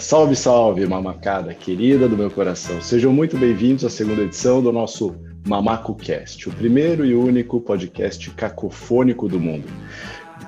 [0.00, 2.82] Salve, salve, mamacada querida do meu coração.
[2.82, 5.16] Sejam muito bem-vindos à segunda edição do nosso
[5.46, 9.66] Mamaco Cast, o primeiro e único podcast cacofônico do mundo.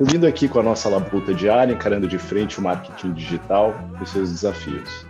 [0.00, 4.30] Vindo aqui com a nossa labuta diária, encarando de frente o marketing digital e seus
[4.30, 5.06] desafios.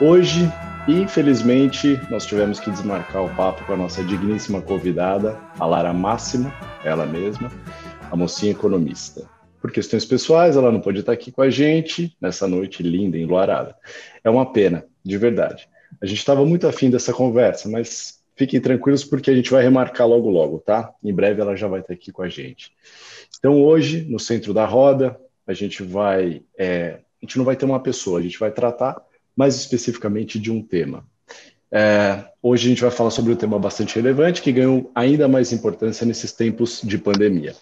[0.00, 0.50] Hoje,
[0.86, 6.54] infelizmente, nós tivemos que desmarcar o papo com a nossa digníssima convidada, a Lara Máxima,
[6.84, 7.50] ela mesma,
[8.10, 9.26] a mocinha economista.
[9.62, 13.76] Por questões pessoais, ela não pode estar aqui com a gente nessa noite linda, enluarada.
[14.24, 15.68] É uma pena, de verdade.
[16.00, 20.08] A gente estava muito afim dessa conversa, mas fiquem tranquilos porque a gente vai remarcar
[20.08, 20.92] logo logo, tá?
[21.00, 22.72] Em breve ela já vai estar aqui com a gente.
[23.38, 27.64] Então hoje, no centro da roda, a gente vai, é, a gente não vai ter
[27.64, 29.00] uma pessoa, a gente vai tratar
[29.36, 31.06] mais especificamente de um tema.
[31.70, 35.52] É, hoje a gente vai falar sobre um tema bastante relevante que ganhou ainda mais
[35.52, 37.54] importância nesses tempos de pandemia.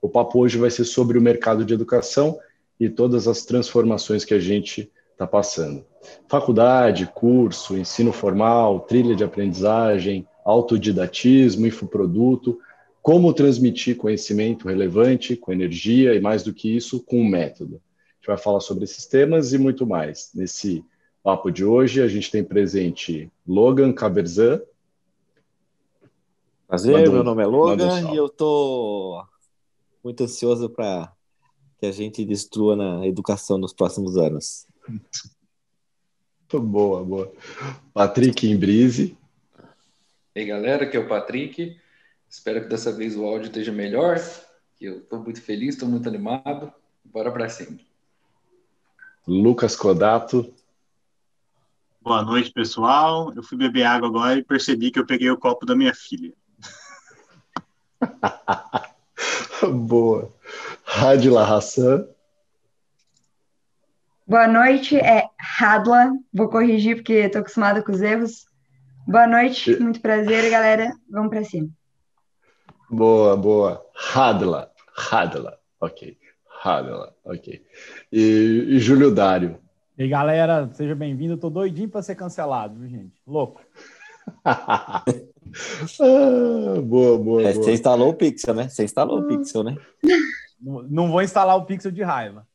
[0.00, 2.38] O papo hoje vai ser sobre o mercado de educação
[2.78, 5.84] e todas as transformações que a gente está passando.
[6.28, 12.58] Faculdade, curso, ensino formal, trilha de aprendizagem, autodidatismo, infoproduto,
[13.02, 17.76] como transmitir conhecimento relevante, com energia e mais do que isso, com um método.
[17.76, 20.30] A gente vai falar sobre esses temas e muito mais.
[20.34, 20.84] Nesse
[21.22, 24.60] papo de hoje, a gente tem presente Logan Caberzan.
[26.68, 29.24] Prazer, meu nome é Logan e eu tô
[30.02, 31.12] muito ansioso para
[31.78, 34.66] que a gente destrua na educação nos próximos anos.
[36.52, 37.32] boa, boa.
[37.92, 39.16] Patrick Imbrise.
[40.34, 41.78] E aí, galera, aqui é o Patrick.
[42.28, 44.20] Espero que dessa vez o áudio esteja melhor.
[44.80, 46.72] Eu estou muito feliz, estou muito animado.
[47.04, 47.78] Bora para cima.
[49.26, 50.52] Lucas Codato.
[52.00, 53.32] Boa noite, pessoal.
[53.34, 56.32] Eu fui beber água agora e percebi que eu peguei o copo da minha filha.
[59.86, 60.32] Boa.
[60.84, 62.06] Radila Hassan.
[64.26, 66.12] Boa noite, é Radla.
[66.32, 68.46] Vou corrigir porque estou acostumada com os erros.
[69.06, 70.92] Boa noite, muito prazer, galera.
[71.10, 71.68] Vamos para cima.
[72.90, 73.84] Boa, boa.
[73.94, 75.58] Radla, Radla.
[75.80, 76.18] Ok.
[76.60, 77.62] Radla, ok.
[78.12, 79.58] E, e Júlio Dário.
[79.96, 81.36] E aí, galera, seja bem-vindo.
[81.36, 83.14] Tô doidinho para ser cancelado, viu, gente?
[83.26, 83.62] Louco.
[86.00, 87.64] ah, boa, boa, é, boa.
[87.64, 88.68] Você instalou o Pixel, né?
[88.68, 89.76] Você instalou o Pixel, né?
[90.60, 92.46] Não vou instalar o Pixel de raiva.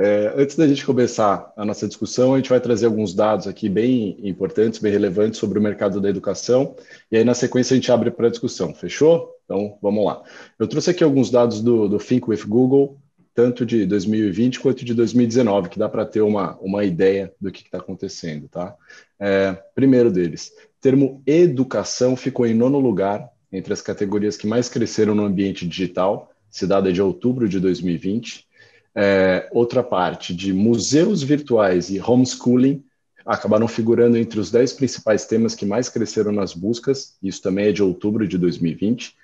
[0.00, 3.68] É, antes da gente começar a nossa discussão, a gente vai trazer alguns dados aqui
[3.68, 6.76] bem importantes, bem relevantes sobre o mercado da educação,
[7.10, 9.34] e aí na sequência a gente abre para a discussão, fechou?
[9.44, 10.22] Então vamos lá.
[10.56, 12.96] Eu trouxe aqui alguns dados do, do Think with Google,
[13.38, 17.62] tanto de 2020 quanto de 2019, que dá para ter uma, uma ideia do que
[17.62, 18.74] está acontecendo, tá?
[19.16, 20.50] É, primeiro deles,
[20.80, 26.32] termo educação ficou em nono lugar entre as categorias que mais cresceram no ambiente digital,
[26.50, 28.44] cidade de outubro de 2020.
[28.92, 32.82] É, outra parte de museus virtuais e homeschooling
[33.24, 37.72] acabaram figurando entre os 10 principais temas que mais cresceram nas buscas, isso também é
[37.72, 39.14] de outubro de 2020.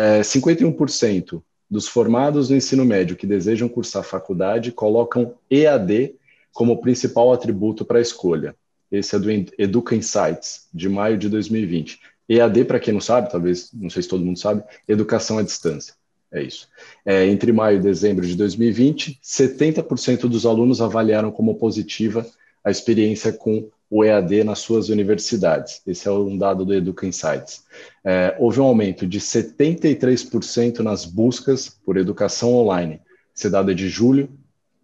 [0.00, 6.14] É, 51% dos formados no ensino médio que desejam cursar faculdade colocam EAD
[6.52, 8.54] como principal atributo para a escolha.
[8.90, 11.98] Esse é do Educa Insights, de maio de 2020.
[12.28, 15.94] EAD, para quem não sabe, talvez, não sei se todo mundo sabe, educação à distância.
[16.30, 16.68] É isso.
[17.06, 22.26] É, entre maio e dezembro de 2020, 70% dos alunos avaliaram como positiva
[22.62, 25.82] a experiência com o EAD nas suas universidades.
[25.86, 27.62] Esse é um dado do Educa Insights.
[28.02, 33.02] É, houve um aumento de 73% nas buscas por educação online.
[33.36, 34.30] Esse dado é de julho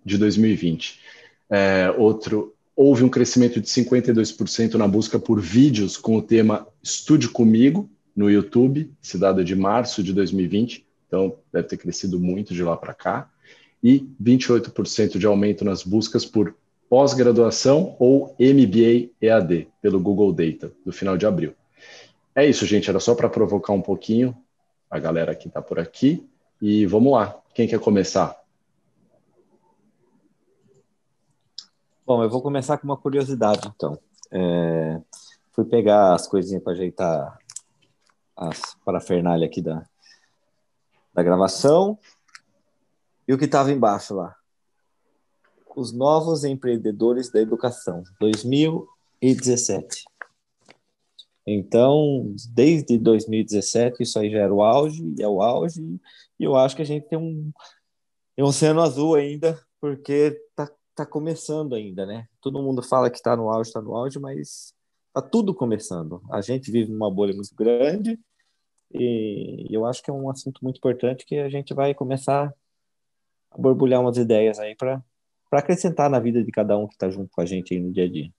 [0.05, 1.01] de 2020.
[1.49, 7.31] É, outro, houve um crescimento de 52% na busca por vídeos com o tema Estude
[7.31, 12.53] Comigo no YouTube, esse dado é de março de 2020, então deve ter crescido muito
[12.53, 13.31] de lá para cá,
[13.83, 16.55] e 28% de aumento nas buscas por
[16.89, 21.55] pós-graduação ou MBA EAD, pelo Google Data, do final de abril.
[22.35, 24.37] É isso, gente, era só para provocar um pouquinho
[24.91, 26.27] a galera que está por aqui,
[26.61, 28.37] e vamos lá, quem quer começar?
[32.07, 33.99] Bom, eu vou começar com uma curiosidade, então.
[34.31, 35.01] É,
[35.53, 37.39] fui pegar as coisinhas para ajeitar
[38.35, 39.85] as parafernália aqui da,
[41.13, 41.99] da gravação.
[43.27, 44.38] E o que estava embaixo lá?
[45.77, 50.05] Os Novos Empreendedores da Educação, 2017.
[51.47, 55.81] Então, desde 2017, isso aí já era o auge, é o auge,
[56.39, 57.51] e eu acho que a gente tem um,
[58.37, 60.71] tem um oceano azul ainda, porque tá
[61.03, 62.27] está começando ainda, né?
[62.41, 64.75] Todo mundo fala que está no auge, está no auge, mas
[65.07, 66.21] está tudo começando.
[66.31, 68.19] A gente vive numa bolha muito grande
[68.93, 72.53] e eu acho que é um assunto muito importante que a gente vai começar
[73.51, 75.03] a borbulhar umas ideias aí para
[75.51, 77.93] para acrescentar na vida de cada um que está junto com a gente aí no
[77.93, 78.31] dia a dia.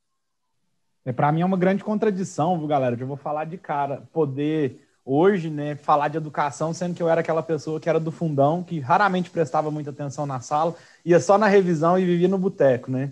[1.05, 2.95] É, para mim é uma grande contradição, galera?
[2.99, 7.21] Eu vou falar de cara, poder hoje, né, falar de educação, sendo que eu era
[7.21, 11.35] aquela pessoa que era do fundão, que raramente prestava muita atenção na sala, ia só
[11.35, 13.11] na revisão e vivia no boteco, né?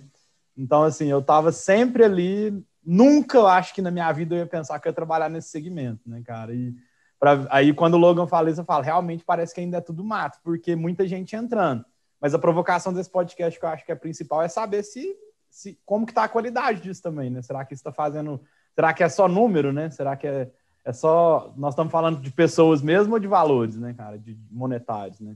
[0.56, 4.46] Então, assim, eu estava sempre ali, nunca eu acho que na minha vida eu ia
[4.46, 6.54] pensar que eu ia trabalhar nesse segmento, né, cara?
[6.54, 6.76] E
[7.20, 10.04] pra, aí quando o Logan fala isso, eu falo, realmente parece que ainda é tudo
[10.04, 11.84] mato, porque muita gente entrando.
[12.20, 15.16] Mas a provocação desse podcast que eu acho que é principal é saber se,
[15.50, 17.42] se como que tá a qualidade disso também, né?
[17.42, 18.42] Será que isso está fazendo.
[18.74, 19.90] Será que é só número, né?
[19.90, 20.52] Será que é,
[20.84, 21.54] é só.
[21.56, 24.18] Nós estamos falando de pessoas mesmo ou de valores, né, cara?
[24.18, 25.36] De monetários, né?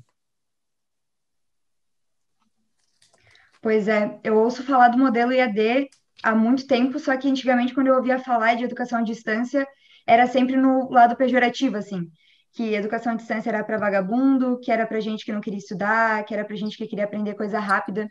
[3.62, 5.88] Pois é, eu ouço falar do modelo IAD
[6.24, 9.68] há muito tempo, só que antigamente, quando eu ouvia falar de educação à distância,
[10.08, 12.12] era sempre no lado pejorativo, assim
[12.54, 16.24] que educação à distância era para vagabundo, que era para gente que não queria estudar,
[16.26, 18.10] que era para gente que queria aprender coisa rápida.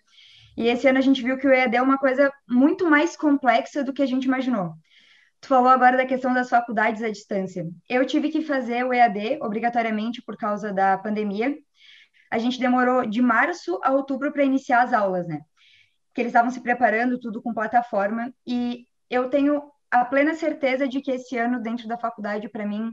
[0.56, 3.84] E esse ano a gente viu que o EAD é uma coisa muito mais complexa
[3.84, 4.72] do que a gente imaginou.
[5.40, 7.66] Tu falou agora da questão das faculdades à distância.
[7.88, 11.56] Eu tive que fazer o EAD obrigatoriamente por causa da pandemia.
[12.30, 15.40] A gente demorou de março a outubro para iniciar as aulas, né?
[16.08, 21.00] Porque eles estavam se preparando tudo com plataforma e eu tenho a plena certeza de
[21.00, 22.92] que esse ano dentro da faculdade para mim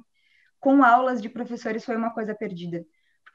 [0.59, 2.85] com aulas de professores foi uma coisa perdida.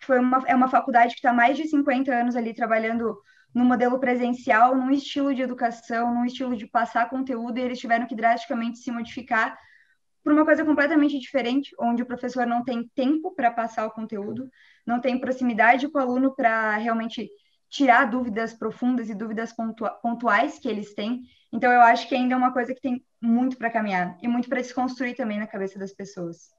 [0.02, 3.16] Foi uma, é uma faculdade que está mais de 50 anos ali trabalhando
[3.54, 8.06] no modelo presencial, num estilo de educação, num estilo de passar conteúdo, e eles tiveram
[8.06, 9.58] que drasticamente se modificar
[10.24, 14.48] por uma coisa completamente diferente, onde o professor não tem tempo para passar o conteúdo,
[14.86, 17.28] não tem proximidade com o aluno para realmente
[17.68, 19.52] tirar dúvidas profundas e dúvidas
[20.02, 21.22] pontuais que eles têm.
[21.52, 24.48] Então, eu acho que ainda é uma coisa que tem muito para caminhar e muito
[24.48, 26.50] para se construir também na cabeça das pessoas.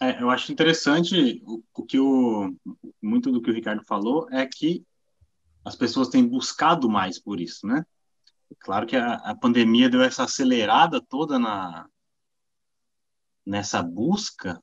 [0.00, 2.54] É, eu acho interessante o, o, que o
[3.02, 4.84] muito do que o Ricardo falou é que
[5.64, 7.84] as pessoas têm buscado mais por isso, né?
[8.60, 11.88] Claro que a, a pandemia deu essa acelerada toda na
[13.44, 14.62] nessa busca,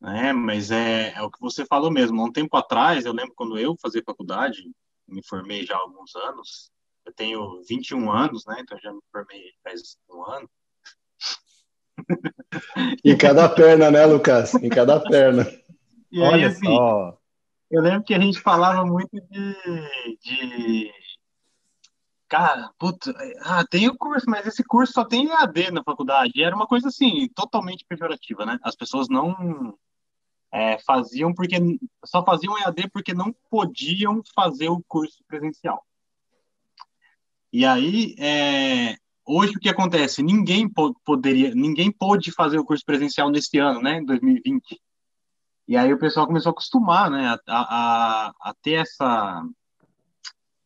[0.00, 0.32] né?
[0.32, 2.20] Mas é, é o que você falou mesmo.
[2.20, 4.70] Há um tempo atrás, eu lembro quando eu fazia faculdade,
[5.06, 6.72] me formei já há alguns anos.
[7.04, 8.56] Eu tenho 21 anos, né?
[8.60, 10.50] Então já me formei faz um ano.
[13.04, 14.54] Em cada perna, né, Lucas?
[14.54, 15.46] Em cada perna.
[16.10, 17.18] E aí, Olha assim, só.
[17.70, 20.92] eu lembro que a gente falava muito de, de
[22.28, 26.32] cara, puta, ah, tem o curso, mas esse curso só tem EAD na faculdade.
[26.34, 28.58] E era uma coisa assim, totalmente pejorativa, né?
[28.62, 29.76] As pessoas não
[30.50, 31.56] é, faziam porque
[32.04, 35.84] só faziam EAD porque não podiam fazer o curso presencial.
[37.52, 38.96] E aí, é,
[39.32, 40.22] hoje o que acontece?
[40.22, 40.68] Ninguém
[41.04, 44.80] poderia, ninguém pôde fazer o curso presencial nesse ano, né, em 2020.
[45.68, 49.44] E aí o pessoal começou a acostumar, né, a, a, a ter essa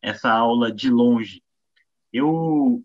[0.01, 1.41] essa aula de longe.
[2.11, 2.83] Eu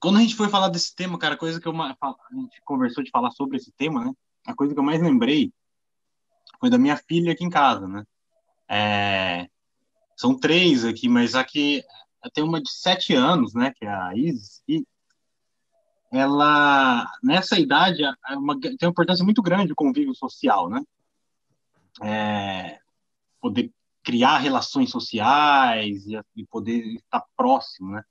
[0.00, 1.94] quando a gente foi falar desse tema, cara, a coisa que eu a
[2.34, 4.12] gente conversou de falar sobre esse tema, né?
[4.46, 5.52] A coisa que eu mais lembrei
[6.60, 8.04] foi da minha filha aqui em casa, né?
[8.68, 9.48] É,
[10.16, 11.34] são três aqui, mas
[12.28, 14.86] aqui tem uma de sete anos, né, que é a Isis, e
[16.10, 20.82] ela, nessa idade, é uma, tem uma importância muito grande o convívio social, né?
[22.00, 22.80] É,
[23.40, 23.70] poder
[24.02, 28.02] criar relações sociais e, e, poder estar próximo, né?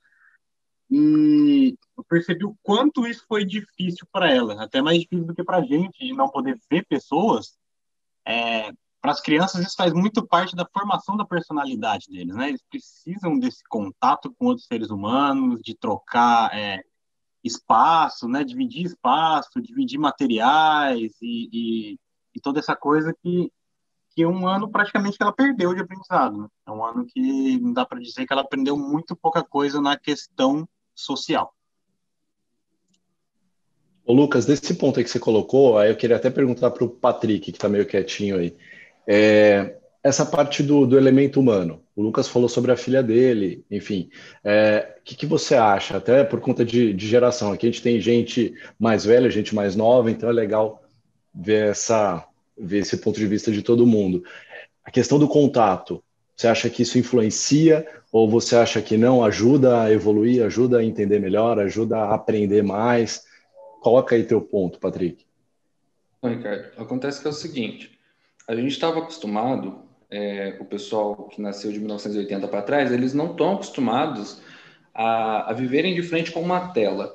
[0.92, 5.44] E eu percebi o quanto isso foi difícil para ela, até mais difícil do que
[5.44, 7.58] para a gente, de não poder ver pessoas,
[8.26, 8.72] é,
[9.02, 12.50] para as crianças isso faz muito parte da formação da personalidade deles, né?
[12.50, 16.84] Eles precisam desse contato com outros seres humanos, de trocar é,
[17.44, 18.44] espaço, né?
[18.44, 22.00] Dividir espaço, dividir materiais e, e,
[22.36, 23.52] e, toda essa coisa que
[24.18, 26.36] que um ano praticamente ela perdeu de aprendizado.
[26.40, 26.48] Né?
[26.66, 29.96] É um ano que não dá para dizer que ela aprendeu muito pouca coisa na
[29.96, 31.54] questão social.
[34.04, 36.90] Ô Lucas, desse ponto aí que você colocou, aí eu queria até perguntar para o
[36.90, 38.58] Patrick, que está meio quietinho aí.
[39.08, 41.82] É, essa parte do, do, elemento humano.
[41.96, 44.10] O Lucas falou sobre a filha dele, enfim.
[44.44, 45.98] É, o que, que, você acha?
[45.98, 47.52] Até por conta de, de, geração.
[47.52, 50.84] Aqui a gente tem gente mais velha, gente mais nova, então é legal
[51.34, 52.26] ver, essa,
[52.58, 54.24] ver esse ponto de vista de todo mundo.
[54.84, 56.04] A questão do contato,
[56.36, 59.24] você acha que isso influencia ou você acha que não?
[59.24, 63.24] Ajuda a evoluir, ajuda a entender melhor, ajuda a aprender mais?
[63.82, 65.26] Coloca aí teu ponto, Patrick.
[66.22, 67.97] Bom, Ricardo, acontece que é o seguinte,
[68.48, 73.32] a gente estava acostumado, é, o pessoal que nasceu de 1980 para trás, eles não
[73.32, 74.42] estão acostumados
[74.94, 77.14] a, a, viverem de frente com uma tela.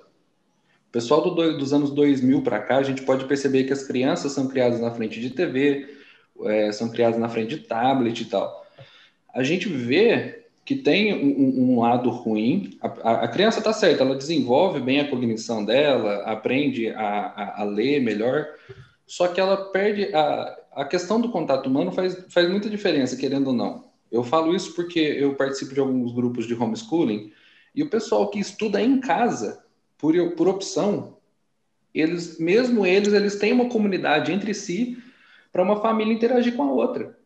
[0.88, 4.32] O pessoal do, dos anos 2000 para cá, a gente pode perceber que as crianças
[4.32, 5.88] são criadas na frente de TV,
[6.44, 8.66] é, são criadas na frente de tablet e tal.
[9.34, 12.78] A gente vê que tem um, um lado ruim.
[12.80, 17.64] A, a criança está certa, ela desenvolve bem a cognição dela, aprende a, a, a,
[17.64, 18.46] ler melhor,
[19.06, 23.48] só que ela perde a, a questão do contato humano faz, faz muita diferença, querendo
[23.48, 23.84] ou não.
[24.10, 27.32] Eu falo isso porque eu participo de alguns grupos de homeschooling
[27.74, 29.64] e o pessoal que estuda em casa,
[29.96, 31.16] por, por opção,
[31.94, 34.98] eles, mesmo eles, eles têm uma comunidade entre si
[35.50, 37.18] para uma família interagir com a outra.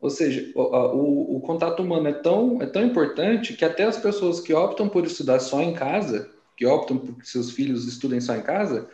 [0.00, 3.96] Ou seja, o, o, o, contato humano é tão, é tão importante que até as
[3.96, 8.20] pessoas que optam por estudar só em casa, que optam por que seus filhos estudem
[8.20, 8.88] só em casa,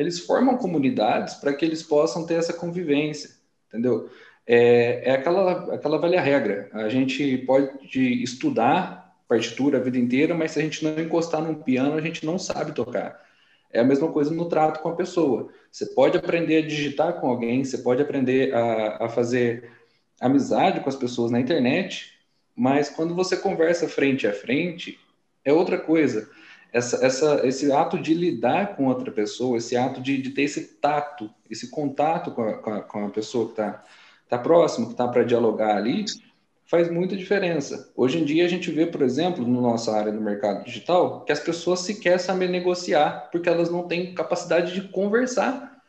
[0.00, 3.30] eles formam comunidades para que eles possam ter essa convivência,
[3.68, 4.08] entendeu?
[4.46, 6.70] É, é aquela, aquela velha regra.
[6.72, 11.54] A gente pode estudar partitura a vida inteira, mas se a gente não encostar num
[11.54, 13.20] piano, a gente não sabe tocar.
[13.72, 15.48] É a mesma coisa no trato com a pessoa.
[15.70, 19.70] Você pode aprender a digitar com alguém, você pode aprender a, a fazer
[20.20, 22.14] amizade com as pessoas na internet,
[22.56, 24.98] mas quando você conversa frente a frente,
[25.44, 26.28] é outra coisa.
[26.72, 30.74] Essa, essa, esse ato de lidar com outra pessoa, esse ato de, de ter esse
[30.80, 33.84] tato, esse contato com a, com a, com a pessoa que está
[34.28, 36.04] tá próximo, que está para dialogar ali,
[36.64, 37.92] faz muita diferença.
[37.96, 41.32] Hoje em dia a gente vê, por exemplo, na nossa área do mercado digital, que
[41.32, 45.82] as pessoas sequer sabem negociar porque elas não têm capacidade de conversar.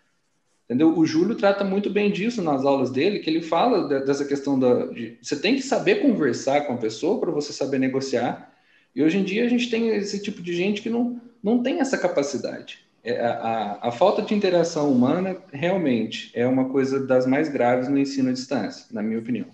[0.65, 0.97] Entendeu?
[0.97, 4.87] O Júlio trata muito bem disso nas aulas dele, que ele fala dessa questão da.
[4.87, 8.50] De, você tem que saber conversar com a pessoa para você saber negociar.
[8.95, 11.79] E hoje em dia a gente tem esse tipo de gente que não, não tem
[11.79, 12.79] essa capacidade.
[13.03, 17.87] É, a, a, a, falta de interação humana realmente é uma coisa das mais graves
[17.87, 19.47] no ensino à distância, na minha opinião.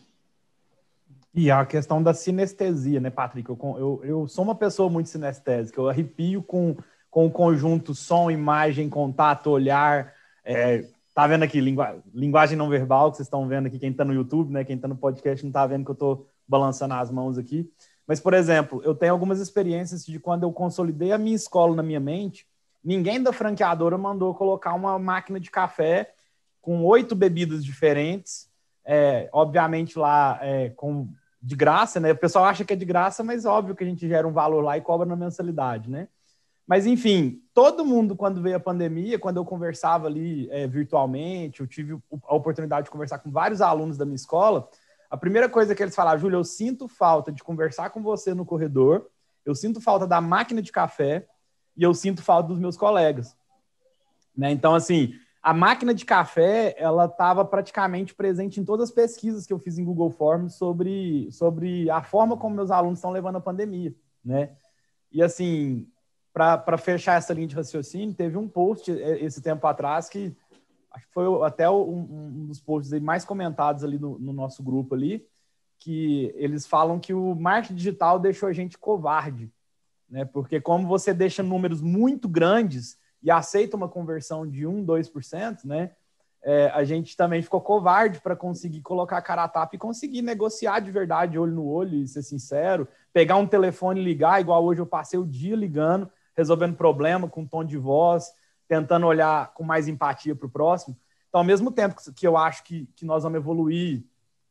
[1.34, 3.50] E a questão da sinestesia, né, Patrick?
[3.50, 6.76] Eu, eu, eu sou uma pessoa muito sinestésica, eu arrepio com,
[7.10, 10.14] com o conjunto som, imagem, contato, olhar.
[10.44, 10.84] É,
[11.18, 14.54] Tá vendo aqui, linguagem não verbal, que vocês estão vendo aqui, quem está no YouTube,
[14.54, 14.64] né?
[14.64, 17.68] Quem está no podcast não está vendo que eu estou balançando as mãos aqui.
[18.08, 21.84] Mas, por exemplo, eu tenho algumas experiências de quando eu consolidei a minha escola na
[21.84, 22.48] minha mente,
[22.84, 26.14] ninguém da franqueadora mandou colocar uma máquina de café
[26.62, 28.50] com oito bebidas diferentes,
[28.86, 31.10] é, obviamente lá é, com
[31.42, 32.12] de graça, né?
[32.12, 34.62] O pessoal acha que é de graça, mas óbvio que a gente gera um valor
[34.62, 36.08] lá e cobra na mensalidade, né?
[36.68, 41.68] Mas, enfim, todo mundo, quando veio a pandemia, quando eu conversava ali é, virtualmente, eu
[41.68, 44.68] tive a oportunidade de conversar com vários alunos da minha escola,
[45.10, 48.46] a primeira coisa que eles falaram, Júlia, eu sinto falta de conversar com você no
[48.46, 49.08] corredor,
[49.46, 51.28] eu sinto falta da máquina de café
[51.76, 53.36] e eu sinto falta dos meus colegas.
[54.36, 54.52] Né?
[54.52, 59.54] Então, assim, a máquina de café, ela estava praticamente presente em todas as pesquisas que
[59.54, 63.42] eu fiz em Google Forms sobre, sobre a forma como meus alunos estão levando a
[63.42, 64.52] pandemia, né?
[65.10, 65.88] E, assim,
[66.34, 70.36] para fechar essa linha de raciocínio, teve um post é, esse tempo atrás que
[70.92, 74.96] acho que foi até um, um dos posts mais comentados ali no, no, nosso grupo
[74.96, 75.26] ali,
[75.80, 79.52] que eles falam que o marketing digital deixou a gente covarde,
[80.10, 80.26] né?
[80.26, 85.92] Porque como você deixa números muito grandes e aceita uma conversão de 1, 2%, né?
[86.44, 90.22] É, a gente também ficou covarde para conseguir colocar a cara a tapa e conseguir
[90.22, 94.64] negociar de verdade, olho no olho, e ser sincero, pegar um telefone e ligar, igual
[94.64, 98.32] hoje eu passei o dia ligando, resolvendo problema com tom de voz,
[98.68, 100.98] tentando olhar com mais empatia para o próximo.
[101.30, 104.04] Então, ao mesmo tempo que eu acho que, que nós vamos evoluir,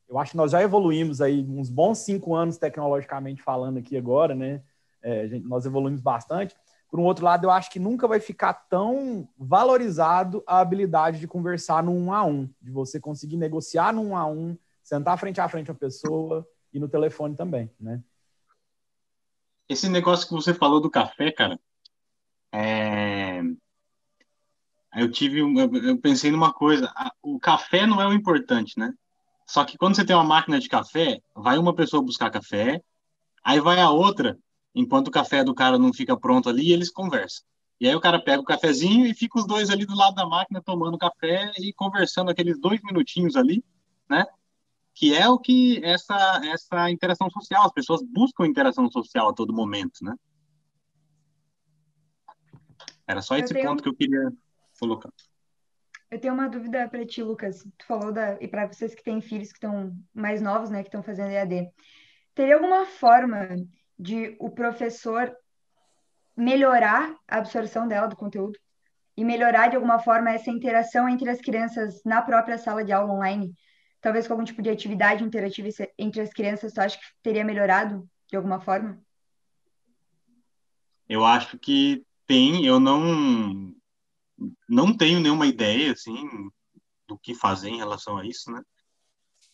[0.08, 4.34] eu acho que nós já evoluímos aí uns bons cinco anos tecnologicamente falando aqui agora,
[4.34, 4.62] né?
[5.02, 6.56] É, gente, nós evoluímos bastante.
[6.88, 11.26] Por um outro lado, eu acho que nunca vai ficar tão valorizado a habilidade de
[11.26, 15.40] conversar no um a um, de você conseguir negociar no um a um, sentar frente
[15.40, 18.02] a frente a pessoa e no telefone também, né?
[19.68, 21.58] Esse negócio que você falou do café, cara,
[22.52, 23.42] é...
[24.96, 26.90] Eu tive, eu pensei numa coisa.
[27.22, 28.94] O café não é o importante, né?
[29.46, 32.82] Só que quando você tem uma máquina de café, vai uma pessoa buscar café,
[33.44, 34.38] aí vai a outra,
[34.74, 37.44] enquanto o café do cara não fica pronto ali, eles conversam.
[37.78, 40.26] E aí o cara pega o cafezinho e fica os dois ali do lado da
[40.26, 43.62] máquina tomando café e conversando aqueles dois minutinhos ali,
[44.08, 44.24] né?
[44.94, 49.52] Que é o que essa essa interação social, as pessoas buscam interação social a todo
[49.52, 50.14] momento, né?
[53.06, 53.68] Era só esse tenho...
[53.68, 54.32] ponto que eu queria
[54.78, 55.10] colocar.
[56.10, 57.66] Eu tenho uma dúvida para ti, Lucas.
[57.76, 60.88] Tu falou da e para vocês que têm filhos que estão mais novos, né, que
[60.88, 61.68] estão fazendo EAD.
[62.34, 63.48] Teria alguma forma
[63.98, 65.34] de o professor
[66.36, 68.58] melhorar a absorção dela do conteúdo
[69.16, 73.12] e melhorar de alguma forma essa interação entre as crianças na própria sala de aula
[73.12, 73.54] online?
[74.00, 75.68] Talvez com algum tipo de atividade interativa
[75.98, 79.00] entre as crianças, tu acha que teria melhorado de alguma forma?
[81.08, 83.74] Eu acho que tem, eu não
[84.68, 86.50] não tenho nenhuma ideia assim
[87.08, 88.62] do que fazer em relação a isso, né?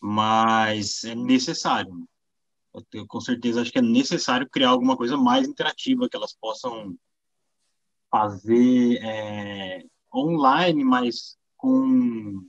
[0.01, 2.07] Mas é necessário.
[2.91, 6.95] eu, com certeza acho que é necessário criar alguma coisa mais interativa que elas possam
[8.11, 12.45] fazer é, online, mas com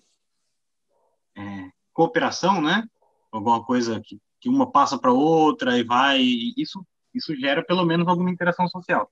[1.37, 2.87] é, cooperação, né?
[3.31, 6.21] Alguma coisa que, que uma passa para outra e vai.
[6.21, 9.11] E isso, isso gera pelo menos alguma interação social.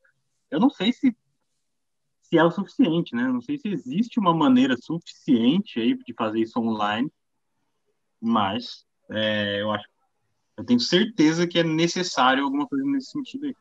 [0.50, 1.16] Eu não sei se,
[2.32, 3.24] se é o suficiente, né?
[3.24, 7.12] Não sei se existe uma maneira suficiente aí de fazer isso online,
[8.18, 9.84] mas é, eu acho
[10.56, 13.54] eu tenho certeza que é necessário alguma coisa nesse sentido aí.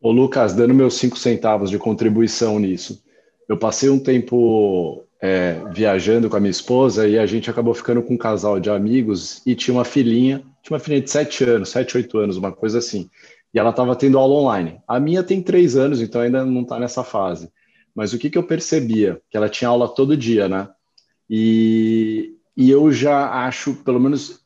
[0.00, 3.02] Ô Lucas, dando meus cinco centavos de contribuição nisso,
[3.48, 8.02] eu passei um tempo é, viajando com a minha esposa e a gente acabou ficando
[8.02, 11.68] com um casal de amigos e tinha uma filhinha, tinha uma filhinha de sete anos,
[11.68, 13.10] sete, oito anos, uma coisa assim.
[13.52, 14.80] E ela estava tendo aula online.
[14.86, 17.50] A minha tem três anos, então ainda não está nessa fase.
[17.96, 19.22] Mas o que, que eu percebia?
[19.30, 20.68] Que ela tinha aula todo dia, né?
[21.30, 24.40] E, e eu já acho, pelo menos,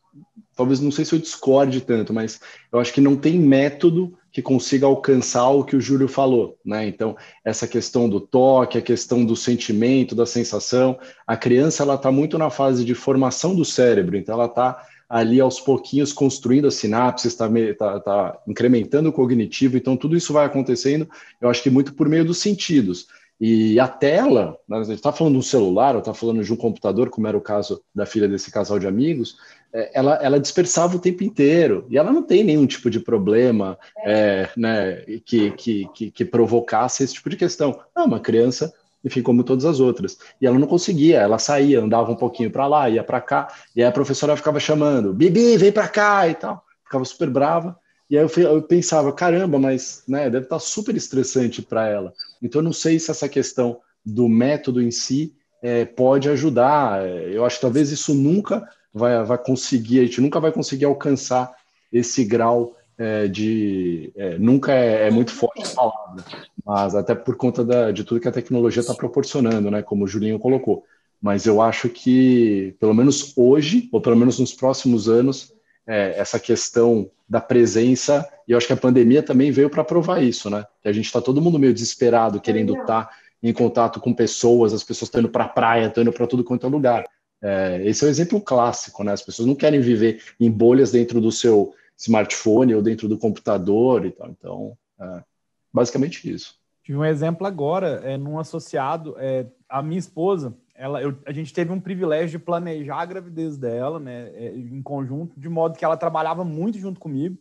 [0.57, 2.41] talvez não sei se eu discorde tanto, mas
[2.73, 6.87] eu acho que não tem método que consiga alcançar o que o Júlio falou, né?
[6.87, 12.13] Então, essa questão do toque, a questão do sentimento, da sensação, a criança ela está
[12.13, 16.75] muito na fase de formação do cérebro, então ela está ali aos pouquinhos construindo as
[16.75, 21.69] sinapses, está tá, tá incrementando o cognitivo, então tudo isso vai acontecendo, eu acho que
[21.69, 23.09] muito por meio dos sentidos.
[23.41, 26.53] E a tela, né, a gente está falando de um celular, ou está falando de
[26.53, 29.39] um computador, como era o caso da filha desse casal de amigos,
[29.73, 33.79] é, ela, ela dispersava o tempo inteiro, e ela não tem nenhum tipo de problema
[34.05, 37.81] é, né, que, que, que, que, provocasse esse tipo de questão.
[37.97, 40.19] Não, uma criança, enfim, como todas as outras.
[40.39, 43.83] E ela não conseguia, ela saía, andava um pouquinho para lá, ia para cá, e
[43.83, 46.63] aí a professora ficava chamando, Bibi, vem para cá e tal.
[46.85, 47.79] Ficava super brava.
[48.11, 52.13] E aí eu, eu pensava, caramba, mas né, deve estar tá super estressante para ela.
[52.43, 57.07] Então eu não sei se essa questão do método em si é, pode ajudar.
[57.07, 61.55] Eu acho que talvez isso nunca vai, vai conseguir, a gente nunca vai conseguir alcançar
[61.93, 64.13] esse grau é, de.
[64.17, 66.25] É, nunca é, é, muito forte a palavra,
[66.65, 70.09] mas até por conta da, de tudo que a tecnologia está proporcionando, né, como o
[70.09, 70.85] Julinho colocou.
[71.21, 75.53] Mas eu acho que, pelo menos hoje, ou pelo menos nos próximos anos,
[75.91, 80.23] é, essa questão da presença, e eu acho que a pandemia também veio para provar
[80.23, 80.65] isso, né?
[80.81, 83.11] Que a gente está todo mundo meio desesperado, querendo estar tá
[83.43, 86.45] em contato com pessoas, as pessoas estão indo para a praia, estão indo para tudo
[86.45, 87.05] quanto é lugar.
[87.43, 89.13] É, esse é um exemplo clássico, né?
[89.13, 94.07] As pessoas não querem viver em bolhas dentro do seu smartphone ou dentro do computador
[94.07, 94.29] e tal.
[94.31, 95.25] Então, é,
[95.73, 96.55] basicamente isso.
[96.85, 101.53] Tive um exemplo agora, é, num associado, é, a minha esposa, ela, eu, a gente
[101.53, 105.85] teve um privilégio de planejar a gravidez dela, né, é, em conjunto, de modo que
[105.85, 107.37] ela trabalhava muito junto comigo.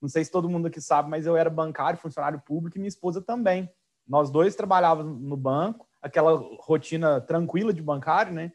[0.00, 2.88] Não sei se todo mundo aqui sabe, mas eu era bancário, funcionário público, e minha
[2.88, 3.68] esposa também.
[4.06, 8.52] Nós dois trabalhávamos no banco, aquela rotina tranquila de bancário, né?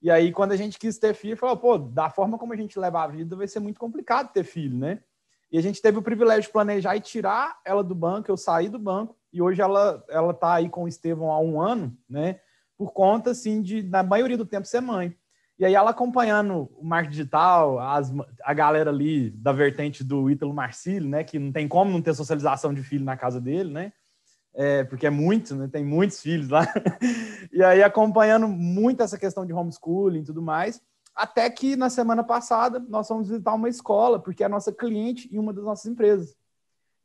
[0.00, 2.78] E aí, quando a gente quis ter filho, falou, pô, da forma como a gente
[2.78, 5.00] leva a vida, vai ser muito complicado ter filho, né?
[5.50, 8.68] E a gente teve o privilégio de planejar e tirar ela do banco, eu saí
[8.68, 12.38] do banco, e hoje ela, ela tá aí com o Estevão há um ano, né?
[12.80, 15.14] Por conta, assim, de, na maioria do tempo, ser mãe.
[15.58, 18.10] E aí ela acompanhando o marketing digital, as,
[18.42, 22.14] a galera ali da vertente do Ítalo Marcílio, né, que não tem como não ter
[22.14, 23.92] socialização de filho na casa dele, né,
[24.54, 26.66] é, porque é muito, né, tem muitos filhos lá.
[27.52, 30.80] e aí acompanhando muito essa questão de homeschooling e tudo mais,
[31.14, 35.28] até que na semana passada nós fomos visitar uma escola, porque é a nossa cliente
[35.30, 36.34] em uma das nossas empresas.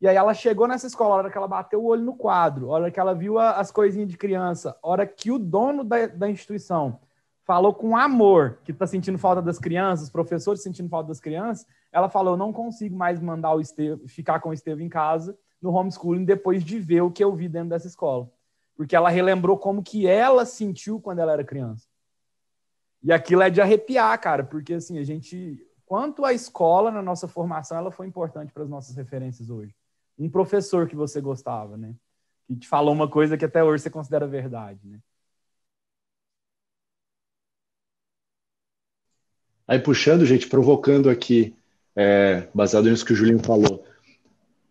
[0.00, 2.70] E aí ela chegou nessa escola, a hora que ela bateu o olho no quadro,
[2.70, 5.82] a hora que ela viu a, as coisinhas de criança, a hora que o dono
[5.82, 7.00] da, da instituição
[7.44, 11.66] falou com amor que está sentindo falta das crianças, os professores sentindo falta das crianças,
[11.90, 15.70] ela falou: não consigo mais mandar o Esteve, ficar com o Estevam em casa no
[15.70, 18.30] homeschooling depois de ver o que eu vi dentro dessa escola.
[18.76, 21.88] Porque ela relembrou como que ela sentiu quando ela era criança.
[23.02, 25.62] E aquilo é de arrepiar, cara, porque assim, a gente.
[25.86, 29.72] Quanto a escola na nossa formação, ela foi importante para as nossas referências hoje
[30.18, 31.94] um professor que você gostava, né?
[32.46, 34.98] Que te falou uma coisa que até hoje você considera verdade, né?
[39.68, 41.54] Aí puxando, gente, provocando aqui,
[41.94, 43.84] é, baseado nisso que o Julinho falou,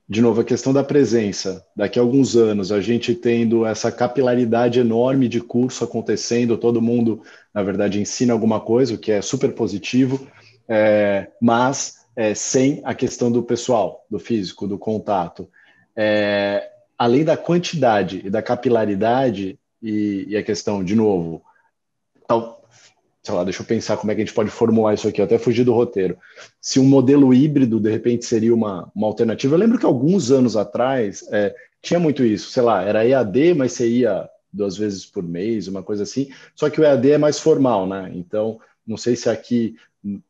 [0.08, 1.66] de novo, a questão da presença.
[1.76, 7.24] Daqui a alguns anos, a gente tendo essa capilaridade enorme de curso acontecendo, todo mundo,
[7.54, 10.28] na verdade, ensina alguma coisa, o que é super positivo,
[10.68, 15.50] é, mas é, sem a questão do pessoal, do físico, do contato.
[15.96, 21.44] É, além da quantidade e da capilaridade, e, e, a questão, de novo,
[22.28, 22.64] tal,
[23.22, 25.26] sei lá, deixa eu pensar como é que a gente pode formular isso aqui, eu
[25.26, 26.18] até fugir do roteiro.
[26.62, 29.54] Se um modelo híbrido, de repente, seria uma, uma alternativa.
[29.54, 33.74] Eu lembro que alguns anos atrás é, tinha muito isso, sei lá, era EAD, mas
[33.74, 37.40] você ia duas vezes por mês, uma coisa assim, só que o EAD é mais
[37.40, 38.10] formal, né?
[38.16, 39.76] Então, não sei se aqui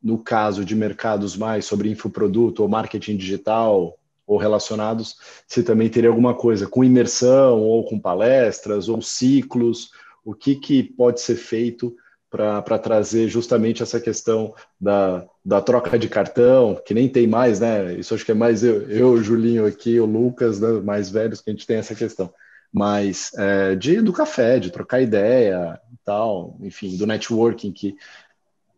[0.01, 6.09] no caso de mercados mais sobre infoproduto ou marketing digital ou relacionados, se também teria
[6.09, 9.91] alguma coisa com imersão ou com palestras ou ciclos,
[10.23, 11.95] o que, que pode ser feito
[12.29, 17.93] para trazer justamente essa questão da, da troca de cartão, que nem tem mais, né?
[17.93, 21.49] Isso acho que é mais eu, eu Julinho aqui, o Lucas, né, mais velhos, que
[21.49, 22.33] a gente tem essa questão.
[22.73, 27.95] Mas é, de, do café, de trocar ideia tal, enfim, do networking, que,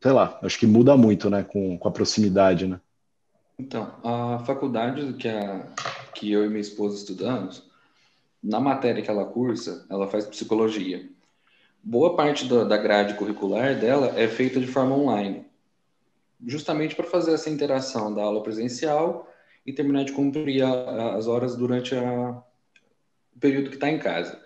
[0.02, 2.80] sei lá, acho que muda muito, né, com, com a proximidade, né?
[3.60, 5.66] Então, a faculdade que, a,
[6.14, 7.64] que eu e minha esposa estudamos,
[8.44, 11.10] na matéria que ela cursa, ela faz psicologia
[11.88, 15.46] boa parte da, da grade curricular dela é feita de forma online,
[16.46, 19.32] justamente para fazer essa interação da aula presencial
[19.66, 22.44] e terminar de cumprir a, as horas durante a,
[23.36, 24.38] o período que está em casa.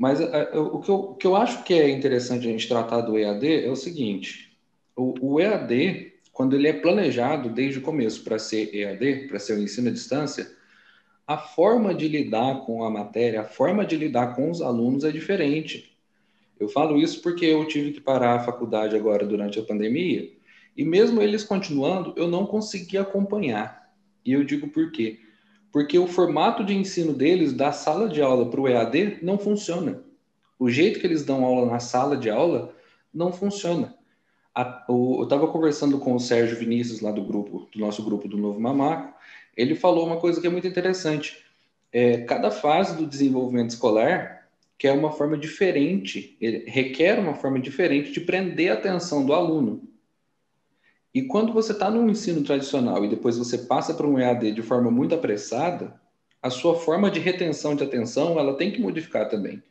[0.00, 3.02] Mas a, o, que eu, o que eu acho que é interessante a gente tratar
[3.02, 4.50] do EAD é o seguinte:
[4.96, 9.58] o, o EAD, quando ele é planejado desde o começo para ser EAD, para ser
[9.58, 10.50] o ensino à distância,
[11.26, 15.12] a forma de lidar com a matéria, a forma de lidar com os alunos é
[15.12, 15.94] diferente.
[16.58, 20.30] Eu falo isso porque eu tive que parar a faculdade agora durante a pandemia
[20.74, 23.92] e mesmo eles continuando, eu não consegui acompanhar.
[24.24, 25.20] E eu digo por quê?
[25.72, 30.02] Porque o formato de ensino deles, da sala de aula para o EAD, não funciona.
[30.58, 32.74] O jeito que eles dão aula na sala de aula
[33.12, 33.94] não funciona.
[34.54, 38.26] A, o, eu estava conversando com o Sérgio Vinícius, lá do grupo, do nosso grupo
[38.26, 39.14] do Novo Mamaco,
[39.56, 41.44] ele falou uma coisa que é muito interessante.
[41.92, 44.40] É, cada fase do desenvolvimento escolar
[44.80, 49.86] que é uma forma diferente, requer uma forma diferente de prender a atenção do aluno.
[51.14, 54.62] E quando você está num ensino tradicional e depois você passa para um EAD de
[54.62, 56.00] forma muito apressada,
[56.42, 59.62] a sua forma de retenção de atenção ela tem que modificar também.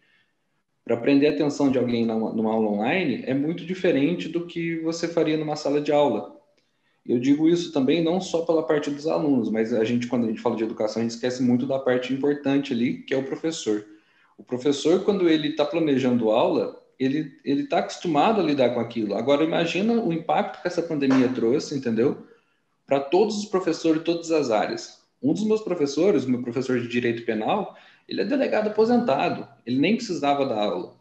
[0.84, 5.08] Para prender a atenção de alguém numa aula online é muito diferente do que você
[5.08, 6.38] faria numa sala de aula.
[7.06, 10.28] Eu digo isso também não só pela parte dos alunos, mas a gente quando a
[10.28, 13.24] gente fala de educação a gente esquece muito da parte importante ali que é o
[13.24, 13.86] professor
[14.40, 19.16] o professor, quando ele está planejando aula, ele ele está acostumado a lidar com aquilo.
[19.16, 22.26] Agora, imagina o impacto que essa pandemia trouxe, entendeu?
[22.86, 25.00] Para todos os professores de todas as áreas.
[25.22, 27.76] Um dos meus professores, meu professor de direito penal,
[28.08, 29.48] ele é delegado aposentado.
[29.66, 30.94] Ele nem precisava dar aula.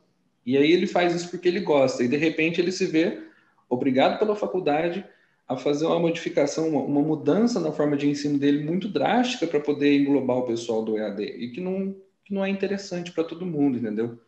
[0.44, 2.02] E aí ele faz isso porque ele gosta.
[2.04, 3.22] E de repente ele se vê
[3.68, 5.04] obrigado pela faculdade
[5.46, 9.60] a fazer uma modificação, uma, uma mudança na forma de ensino dele muito drástica para
[9.60, 13.46] poder englobar o pessoal do EAD e que não que não é interessante para todo
[13.46, 14.18] mundo, entendeu?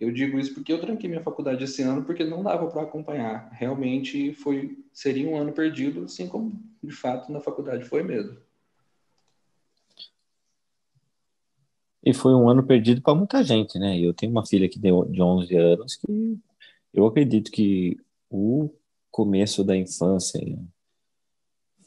[0.00, 3.50] Eu digo isso porque eu tranquei minha faculdade esse ano porque não dava para acompanhar.
[3.52, 8.38] Realmente foi seria um ano perdido, assim como de fato na faculdade foi mesmo.
[12.02, 14.00] E foi um ano perdido para muita gente, né?
[14.00, 16.38] Eu tenho uma filha que de 11 anos que
[16.94, 17.98] eu acredito que
[18.30, 18.70] o
[19.10, 20.40] começo da infância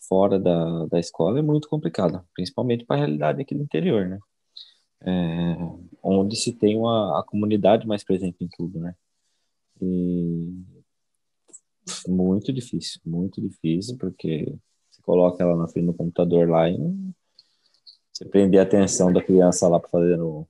[0.08, 4.19] fora da, da escola é muito complicado, principalmente para a realidade aqui do interior, né?
[5.06, 5.58] é,
[6.04, 8.94] onde se tem uma, a comunidade mais presente em tudo, né?
[9.82, 10.54] E
[12.08, 14.54] muito difícil, muito difícil, porque
[14.92, 16.78] você coloca ela na frente do computador lá e
[18.12, 20.48] você prender a atenção da criança lá para fazer no,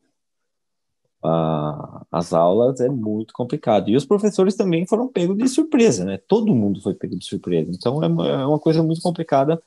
[1.23, 3.89] a, as aulas é muito complicado.
[3.89, 6.19] E os professores também foram pegos de surpresa, né?
[6.27, 7.71] Todo mundo foi pego de surpresa.
[7.71, 9.61] Então é é uma coisa muito complicada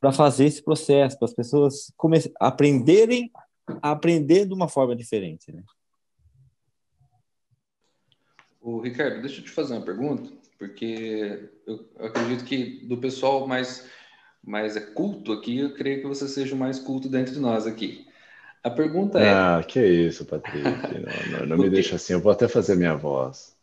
[0.00, 1.92] para fazer esse processo, para as pessoas
[2.40, 3.30] aprenderem
[3.82, 5.62] a aprender de uma forma diferente, né?
[8.60, 13.88] O Ricardo, deixa eu te fazer uma pergunta, porque eu acredito que do pessoal mais
[14.44, 18.06] mais é culto aqui, eu creio que você seja o mais culto dentre nós aqui.
[18.62, 19.32] A pergunta é.
[19.32, 20.58] Ah, que isso, Patrick.
[20.62, 23.56] Não, não, não me deixa assim, eu vou até fazer minha voz.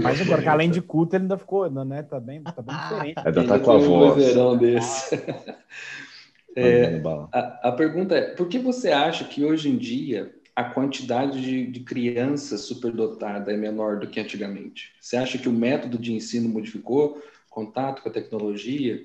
[0.00, 2.02] Mas agora, além de culto, ele ainda ficou, né?
[2.02, 3.18] Tá bem, tá bem diferente.
[3.24, 4.12] Ainda tá com a voz.
[4.12, 5.16] Um verão desse.
[6.54, 7.00] É,
[7.32, 11.66] a, a, pergunta é: por que você acha que hoje em dia a quantidade de,
[11.66, 14.92] de crianças superdotada é menor do que antigamente?
[15.00, 17.22] Você acha que o método de ensino modificou?
[17.48, 19.02] Contato com a tecnologia?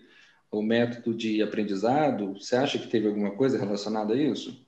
[0.52, 2.34] O método de aprendizado?
[2.34, 4.66] Você acha que teve alguma coisa relacionada a isso?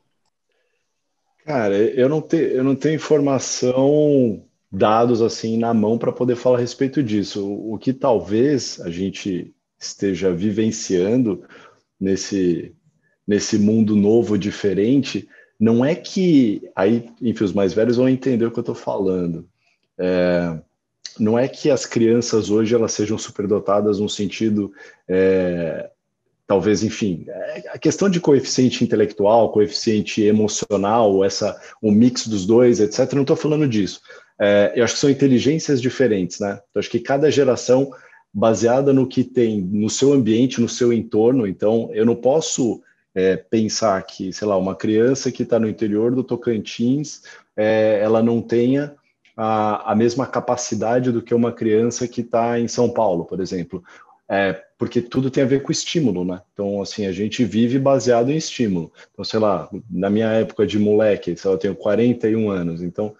[1.45, 6.57] Cara, eu não, te, eu não tenho informação, dados assim na mão para poder falar
[6.57, 7.45] a respeito disso.
[7.45, 11.45] O, o que talvez a gente esteja vivenciando
[11.99, 12.73] nesse,
[13.27, 15.27] nesse mundo novo, diferente,
[15.59, 16.69] não é que.
[16.75, 19.47] Aí, enfim, os mais velhos vão entender o que eu estou falando.
[19.97, 20.57] É,
[21.19, 24.71] não é que as crianças hoje elas sejam superdotadas no sentido.
[25.07, 25.89] É,
[26.47, 32.79] talvez, enfim, é, a questão de coeficiente intelectual, coeficiente emocional, essa, o mix dos dois,
[32.79, 34.01] etc., não estou falando disso.
[34.41, 36.59] É, eu acho que são inteligências diferentes, né?
[36.69, 37.91] Então, acho que cada geração
[38.33, 41.47] baseada no que tem no seu ambiente, no seu entorno.
[41.47, 42.81] Então, eu não posso
[43.13, 47.23] é, pensar que, sei lá, uma criança que está no interior do Tocantins,
[47.55, 48.95] é, ela não tenha
[49.35, 53.83] a, a mesma capacidade do que uma criança que está em São Paulo, por exemplo.
[54.31, 56.39] É, porque tudo tem a ver com estímulo, né?
[56.53, 58.91] Então, assim, a gente vive baseado em estímulo.
[59.11, 63.15] Então, sei lá, na minha época de moleque, sei lá, eu tenho 41 anos, então,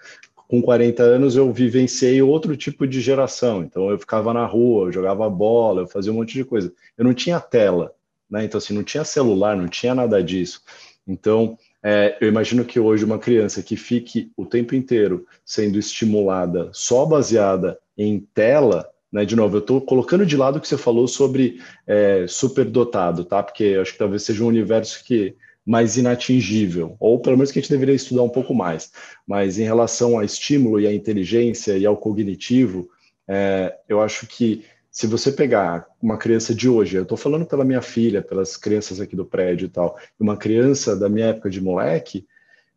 [0.49, 3.61] com 40 anos eu vivenciei outro tipo de geração.
[3.63, 6.73] Então, eu ficava na rua, eu jogava bola, eu fazia um monte de coisa.
[6.97, 7.93] Eu não tinha tela,
[8.27, 8.43] né?
[8.43, 10.63] Então, assim, não tinha celular, não tinha nada disso.
[11.07, 16.71] Então, é, eu imagino que hoje uma criança que fique o tempo inteiro sendo estimulada
[16.73, 20.77] só baseada em tela, né, de novo, eu estou colocando de lado o que você
[20.79, 23.43] falou sobre é, superdotado, tá?
[23.43, 25.35] Porque acho que talvez seja um universo que
[25.69, 28.91] mais inatingível, ou pelo menos que a gente deveria estudar um pouco mais.
[29.27, 32.89] Mas em relação a estímulo e à inteligência e ao cognitivo,
[33.27, 37.63] é, eu acho que se você pegar uma criança de hoje, eu estou falando pela
[37.63, 41.61] minha filha, pelas crianças aqui do prédio e tal, uma criança da minha época de
[41.61, 42.25] moleque,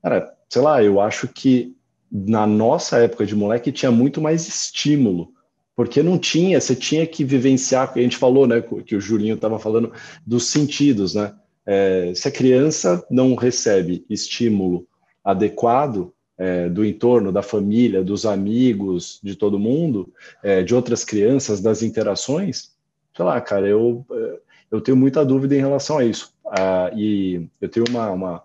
[0.02, 1.74] cara, sei lá, eu acho que
[2.10, 5.32] na nossa época de moleque tinha muito mais estímulo
[5.74, 9.58] porque não tinha, você tinha que vivenciar, a gente falou, né, que o Julinho estava
[9.58, 9.90] falando
[10.26, 11.34] dos sentidos, né?
[11.66, 14.86] É, se a criança não recebe estímulo
[15.24, 21.60] adequado é, do entorno, da família, dos amigos, de todo mundo, é, de outras crianças,
[21.60, 22.72] das interações,
[23.14, 24.04] sei lá, cara, eu,
[24.70, 26.32] eu tenho muita dúvida em relação a isso.
[26.46, 28.44] Ah, e eu tenho uma, uma,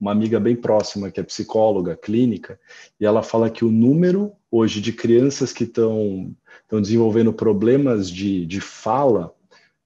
[0.00, 2.58] uma, amiga bem próxima que é psicóloga clínica,
[2.98, 8.44] e ela fala que o número hoje de crianças que estão estão desenvolvendo problemas de,
[8.44, 9.32] de fala,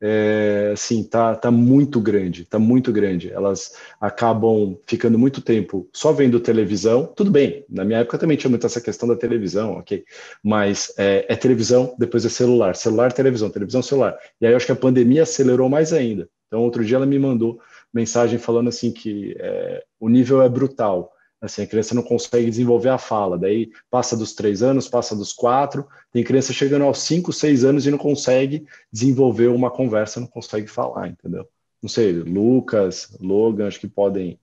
[0.01, 3.31] é, assim, tá, tá muito grande, tá muito grande.
[3.31, 7.07] Elas acabam ficando muito tempo só vendo televisão.
[7.07, 10.05] Tudo bem, na minha época também tinha muito essa questão da televisão, ok?
[10.43, 14.17] Mas é, é televisão, depois é celular, celular, televisão, televisão, celular.
[14.41, 16.29] E aí eu acho que a pandemia acelerou mais ainda.
[16.47, 17.61] Então, outro dia ela me mandou
[17.93, 21.13] mensagem falando assim que é, o nível é brutal.
[21.40, 25.33] Assim, a criança não consegue desenvolver a fala, daí passa dos três anos, passa dos
[25.33, 30.26] quatro, tem criança chegando aos cinco, seis anos e não consegue desenvolver uma conversa, não
[30.26, 31.48] consegue falar, entendeu?
[31.83, 34.38] Não sei, Lucas, Logan, acho que podem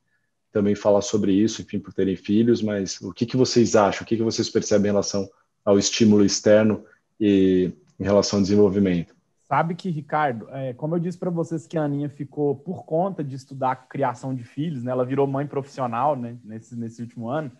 [0.51, 4.05] também falar sobre isso, enfim, por terem filhos, mas o que, que vocês acham, o
[4.05, 5.29] que, que vocês percebem em relação
[5.63, 6.83] ao estímulo externo
[7.19, 9.16] e em relação ao desenvolvimento?
[9.47, 13.23] Sabe que, Ricardo, é, como eu disse para vocês que a Aninha ficou por conta
[13.23, 14.91] de estudar criação de filhos, né?
[14.91, 17.51] Ela virou mãe profissional né, nesse, nesse último ano.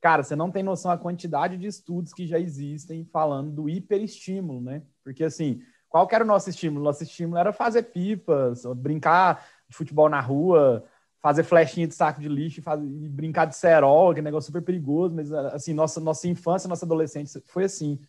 [0.00, 4.60] Cara, você não tem noção da quantidade de estudos que já existem falando do hiperestímulo,
[4.60, 4.82] né?
[5.04, 6.84] Porque, assim, qual era o nosso estímulo?
[6.84, 10.84] Nosso estímulo era fazer pipas, brincar de futebol na rua,
[11.20, 14.62] fazer flechinha de saco de lixo, fazer, brincar de cerol, que é um negócio super
[14.62, 18.00] perigoso, mas, assim, nossa, nossa infância, nossa adolescência foi assim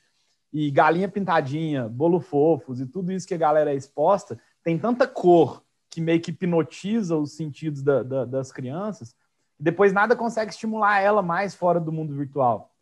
[0.52, 5.08] e galinha pintadinha, bolo fofos e tudo isso que a galera é exposta, tem tanta
[5.08, 9.16] cor que meio que hipnotiza os sentidos da, da, das crianças,
[9.60, 12.74] depois nada consegue estimular ela mais fora do mundo virtual.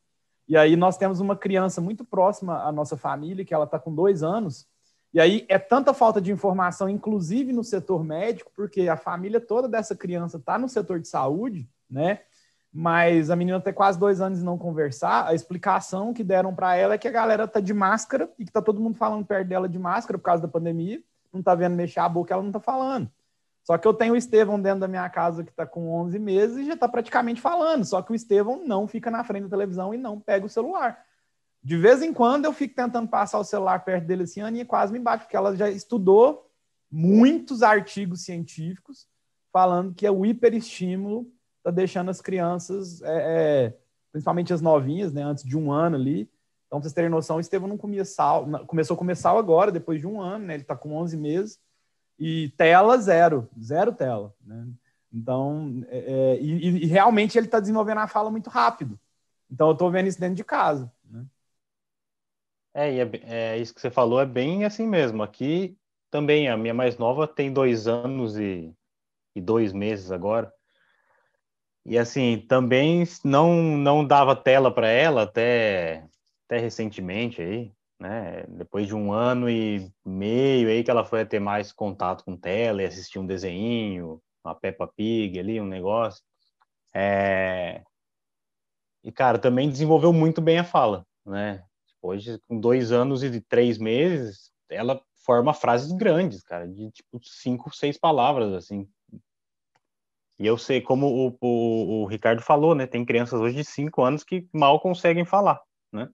[0.47, 3.93] E aí nós temos uma criança muito próxima à nossa família, que ela está com
[3.93, 4.67] dois anos,
[5.13, 9.67] e aí é tanta falta de informação, inclusive no setor médico, porque a família toda
[9.67, 12.21] dessa criança está no setor de saúde, né?
[12.79, 16.75] Mas a menina tem quase dois anos e não conversar, a explicação que deram para
[16.75, 19.47] ela é que a galera tá de máscara e que tá todo mundo falando perto
[19.47, 21.01] dela de máscara por causa da pandemia,
[21.33, 23.09] não tá vendo mexer a boca, ela não tá falando.
[23.63, 26.57] Só que eu tenho o Estevão dentro da minha casa que tá com 11 meses
[26.57, 29.91] e já tá praticamente falando, só que o Estevão não fica na frente da televisão
[29.91, 31.03] e não pega o celular.
[31.63, 34.65] De vez em quando eu fico tentando passar o celular perto dele assim, a Aninha
[34.65, 36.47] quase me bate, porque ela já estudou
[36.91, 39.07] muitos artigos científicos
[39.51, 41.25] falando que é o hiperestímulo
[41.67, 43.77] está deixando as crianças, é, é,
[44.11, 46.29] principalmente as novinhas, né, antes de um ano ali.
[46.65, 49.71] Então, para vocês terem noção, o Estevão não comia sal, começou a comer sal agora,
[49.71, 51.59] depois de um ano, né, ele está com 11 meses,
[52.17, 54.33] e tela zero, zero tela.
[54.41, 54.67] Né?
[55.11, 58.99] Então, é, é e, e, realmente ele está desenvolvendo a fala muito rápido.
[59.49, 60.91] Então, eu estou vendo isso dentro de casa.
[61.05, 61.25] Né?
[62.73, 65.21] É, e é, é, isso que você falou é bem assim mesmo.
[65.21, 65.77] Aqui
[66.09, 68.73] também, a minha mais nova tem dois anos e,
[69.35, 70.51] e dois meses agora.
[71.87, 76.05] E assim, também não não dava tela para ela até
[76.45, 78.43] até recentemente aí, né?
[78.49, 82.81] Depois de um ano e meio aí que ela foi ter mais contato com tela
[82.81, 86.21] e assistir um desenho, uma Peppa Pig ali, um negócio.
[86.93, 87.83] É...
[89.01, 91.63] E cara, também desenvolveu muito bem a fala, né?
[92.01, 97.73] Hoje, com dois anos e três meses, ela forma frases grandes, cara, de tipo cinco,
[97.75, 98.87] seis palavras, assim,
[100.39, 102.85] e eu sei, como o, o, o, Ricardo falou, né?
[102.85, 105.59] Tem crianças hoje de 5 anos que mal conseguem falar,
[105.91, 106.07] né?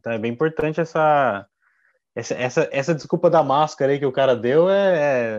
[0.00, 1.46] Então é bem importante essa,
[2.14, 4.96] essa, essa, essa desculpa da máscara aí que o cara deu é,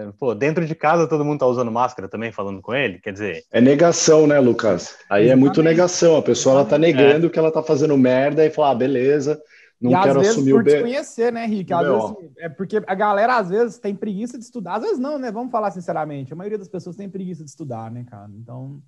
[0.08, 3.00] é, Pô, dentro de casa todo mundo tá usando máscara também, falando com ele?
[3.00, 3.44] Quer dizer.
[3.52, 4.98] É negação, né, Lucas?
[5.10, 5.32] Aí Exatamente.
[5.32, 6.16] é muito negação.
[6.16, 7.30] A pessoa ela tá negando é.
[7.30, 9.42] que ela tá fazendo merda e fala, ah, beleza,
[9.82, 10.72] não e quero às vezes assumir por o B.
[10.72, 11.72] desconhecer, né, Rick?
[11.72, 15.18] Às vezes, é porque a galera às vezes tem preguiça de estudar, às vezes não,
[15.18, 15.32] né?
[15.32, 16.34] Vamos falar sinceramente.
[16.34, 18.30] A maioria das pessoas tem preguiça de estudar, né, cara?
[18.36, 18.82] Então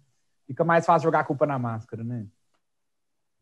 [0.46, 2.26] fica mais fácil jogar a culpa na máscara, né?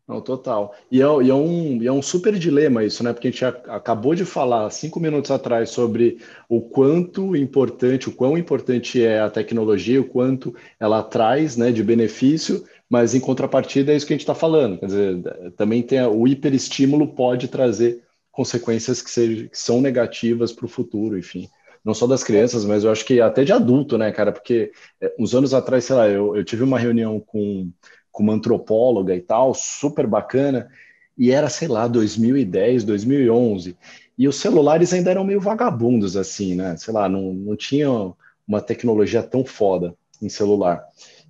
[0.09, 0.73] Não, total.
[0.91, 3.13] E é, e é, um, e é um super dilema isso, né?
[3.13, 6.17] Porque a gente acabou de falar cinco minutos atrás sobre
[6.49, 11.83] o quanto importante, o quão importante é a tecnologia, o quanto ela traz né, de
[11.83, 14.79] benefício, mas em contrapartida é isso que a gente está falando.
[14.79, 15.21] Quer dizer,
[15.55, 21.47] também tem o hiperestímulo pode trazer consequências que, que são negativas para o futuro, enfim.
[21.83, 24.31] Não só das crianças, mas eu acho que até de adulto, né, cara?
[24.31, 27.71] Porque é, uns anos atrás, sei lá, eu, eu tive uma reunião com
[28.11, 30.69] com uma antropóloga e tal, super bacana,
[31.17, 33.77] e era, sei lá, 2010, 2011,
[34.17, 36.75] e os celulares ainda eram meio vagabundos, assim, né?
[36.75, 40.83] Sei lá, não, não uma tecnologia tão foda em celular.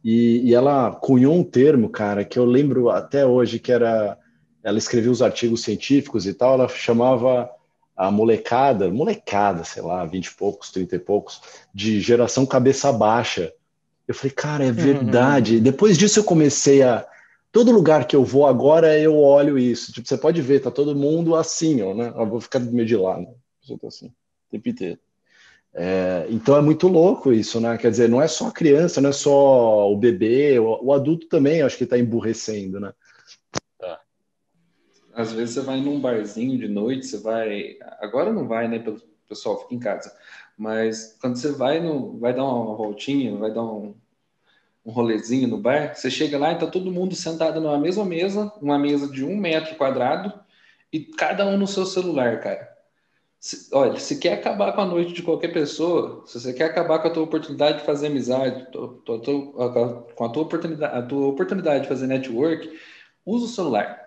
[0.03, 4.17] E, e, ela cunhou um termo, cara, que eu lembro até hoje, que era.
[4.63, 7.49] Ela escrevia os artigos científicos e tal, ela chamava
[7.95, 11.41] a molecada, molecada, sei lá, 20 e poucos, 30 e poucos,
[11.73, 13.53] de geração cabeça baixa.
[14.07, 15.57] Eu falei, cara, é verdade.
[15.57, 15.61] Uhum.
[15.61, 17.05] Depois disso eu comecei a.
[17.51, 19.91] Todo lugar que eu vou agora eu olho isso.
[19.91, 22.13] Tipo, você pode ver, tá todo mundo assim, ó, né?
[22.15, 23.27] Eu vou ficar meio de lado.
[23.67, 24.99] Tô assim, o tempo inteiro.
[25.73, 27.77] É, então é muito louco isso, né?
[27.77, 31.27] Quer dizer, não é só a criança, não é só o bebê, o, o adulto
[31.27, 32.91] também acho que está emburrecendo, né?
[33.77, 34.01] Tá.
[35.13, 37.77] Às vezes você vai num barzinho de noite, você vai.
[37.99, 38.79] Agora não vai, né?
[38.79, 40.11] Pelo pessoal fica em casa.
[40.57, 43.95] Mas quando você vai no, vai dar uma voltinha, vai dar um,
[44.85, 48.51] um rolezinho no bar, você chega lá e tá todo mundo sentado numa mesma mesa,
[48.61, 50.33] uma mesa de um metro quadrado,
[50.91, 52.68] e cada um no seu celular, cara.
[53.39, 56.99] Se, olha, se quer acabar com a noite de qualquer pessoa, se você quer acabar
[56.99, 61.87] com a tua oportunidade de fazer amizade, com a tua oportunidade, a tua oportunidade de
[61.87, 62.77] fazer network,
[63.25, 63.97] usa o celular.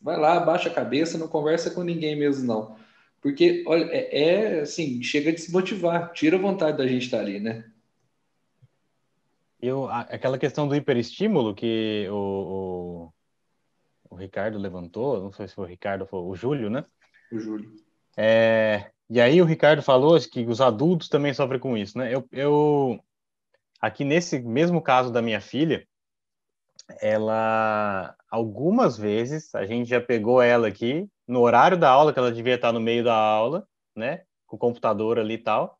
[0.00, 2.76] Vai lá, baixa a cabeça, não conversa com ninguém mesmo, não.
[3.22, 7.40] Porque, olha, é, é assim, chega a desmotivar, tira a vontade da gente estar ali,
[7.40, 7.64] né?
[9.60, 13.12] Eu, aquela questão do hiperestímulo que o,
[14.10, 16.84] o, o, Ricardo levantou, não sei se foi o Ricardo, foi o Júlio, né?
[17.30, 17.72] O Júlio.
[18.16, 22.14] É, e aí o Ricardo falou que os adultos também sofrem com isso, né?
[22.14, 23.02] Eu, eu
[23.80, 25.86] aqui nesse mesmo caso da minha filha,
[27.00, 32.32] ela algumas vezes a gente já pegou ela aqui no horário da aula, que ela
[32.32, 34.24] devia estar no meio da aula, né?
[34.46, 35.78] Com o computador ali e tal,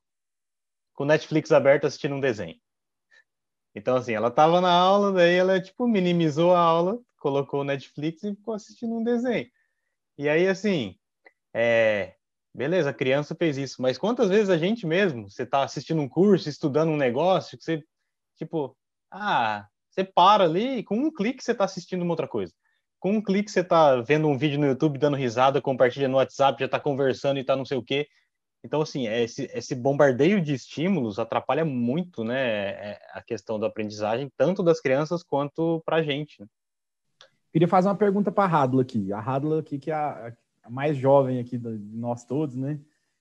[0.94, 2.56] com o Netflix aberto assistindo um desenho.
[3.74, 8.22] Então, assim, ela estava na aula, daí ela, tipo, minimizou a aula, colocou o Netflix
[8.22, 9.50] e ficou assistindo um desenho.
[10.18, 10.98] E aí, assim,
[11.54, 12.14] é...
[12.54, 16.08] beleza, a criança fez isso, mas quantas vezes a gente mesmo, você está assistindo um
[16.08, 17.84] curso, estudando um negócio, que você,
[18.36, 18.76] tipo,
[19.10, 22.52] ah, você para ali e com um clique você está assistindo uma outra coisa
[23.02, 26.60] com um clique você está vendo um vídeo no YouTube, dando risada, compartilha no WhatsApp,
[26.60, 28.06] já está conversando e está não sei o quê.
[28.62, 34.30] Então, assim, esse, esse, bombardeio de estímulos atrapalha muito né, é, a questão da aprendizagem,
[34.36, 36.46] tanto das crianças quanto para a gente.
[37.52, 39.12] Queria fazer uma pergunta para a Radla aqui.
[39.12, 42.78] A Radla aqui, que é a, a, mais jovem aqui de nós todos, né?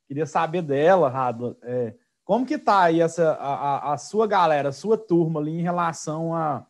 [0.07, 4.73] Queria saber dela, Radla, é, como que tá aí essa, a, a, sua galera, a
[4.73, 6.65] sua turma ali em relação a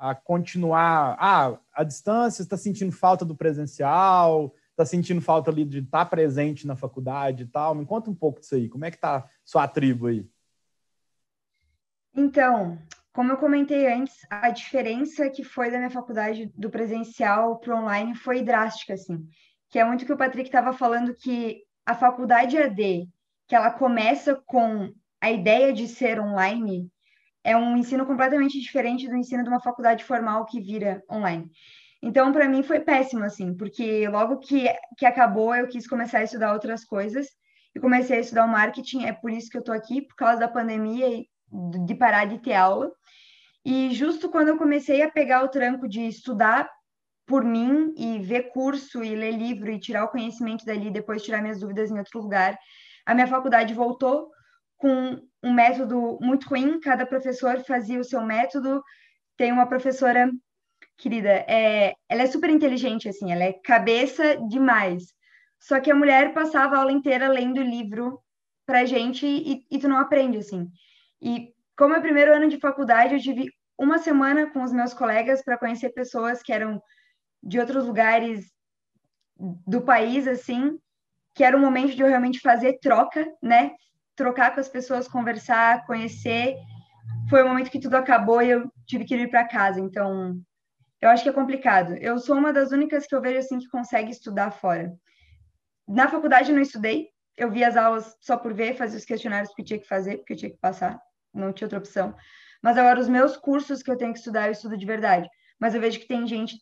[0.00, 1.16] a continuar.
[1.20, 6.06] Ah, a distância, está sentindo falta do presencial, está sentindo falta ali de estar tá
[6.06, 7.74] presente na faculdade e tal.
[7.74, 8.66] Me conta um pouco disso aí.
[8.66, 10.26] Como é que tá sua tribo aí?
[12.14, 12.78] Então,
[13.12, 17.78] como eu comentei antes, a diferença que foi da minha faculdade do presencial para o
[17.78, 19.28] online foi drástica, assim.
[19.70, 23.08] Que é muito que o Patrick estava falando que a faculdade AD,
[23.48, 26.90] que ela começa com a ideia de ser online,
[27.44, 31.50] é um ensino completamente diferente do ensino de uma faculdade formal que vira online.
[32.02, 34.66] Então, para mim foi péssimo, assim, porque logo que,
[34.96, 37.26] que acabou, eu quis começar a estudar outras coisas
[37.74, 39.04] e comecei a estudar o marketing.
[39.04, 41.28] É por isso que eu estou aqui, por causa da pandemia e
[41.84, 42.90] de parar de ter aula.
[43.64, 46.70] E justo quando eu comecei a pegar o tranco de estudar
[47.30, 51.40] por mim e ver curso e ler livro e tirar o conhecimento dali, depois tirar
[51.40, 52.58] minhas dúvidas em outro lugar,
[53.06, 54.28] a minha faculdade voltou
[54.76, 58.82] com um método muito ruim, cada professor fazia o seu método.
[59.36, 60.28] Tem uma professora
[60.98, 65.04] querida, é, ela é super inteligente, assim, ela é cabeça demais.
[65.60, 68.20] Só que a mulher passava a aula inteira lendo livro
[68.66, 70.68] pra gente e, e tu não aprende, assim.
[71.22, 75.44] E como é primeiro ano de faculdade, eu tive uma semana com os meus colegas
[75.44, 76.82] para conhecer pessoas que eram
[77.42, 78.50] de outros lugares
[79.66, 80.78] do país, assim,
[81.34, 83.72] que era o momento de eu realmente fazer troca, né?
[84.14, 86.56] Trocar com as pessoas, conversar, conhecer.
[87.28, 89.80] Foi o momento que tudo acabou e eu tive que ir para casa.
[89.80, 90.38] Então,
[91.00, 91.94] eu acho que é complicado.
[91.94, 94.92] Eu sou uma das únicas que eu vejo assim que consegue estudar fora.
[95.88, 99.52] Na faculdade eu não estudei, eu vi as aulas só por ver, fazia os questionários
[99.54, 101.00] que tinha que fazer, porque eu tinha que passar,
[101.32, 102.14] não tinha outra opção.
[102.62, 105.28] Mas agora os meus cursos que eu tenho que estudar, eu estudo de verdade.
[105.58, 106.54] Mas eu vejo que tem gente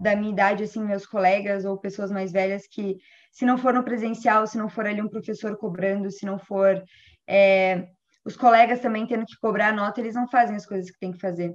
[0.00, 2.96] da minha idade, assim, meus colegas ou pessoas mais velhas que,
[3.30, 6.82] se não for no presencial, se não for ali um professor cobrando, se não for
[7.28, 7.88] é,
[8.24, 11.12] os colegas também tendo que cobrar a nota, eles não fazem as coisas que tem
[11.12, 11.54] que fazer.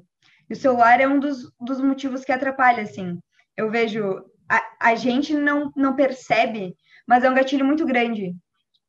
[0.49, 3.18] E o celular é um dos, dos motivos que atrapalha, assim.
[3.57, 6.76] Eu vejo, a, a gente não, não percebe,
[7.07, 8.36] mas é um gatilho muito grande.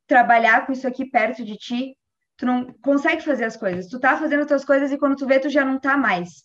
[0.06, 1.96] Trabalhar com isso aqui perto de ti,
[2.36, 3.88] tu não consegue fazer as coisas.
[3.88, 6.44] Tu tá fazendo as tuas coisas e quando tu vê, tu já não tá mais.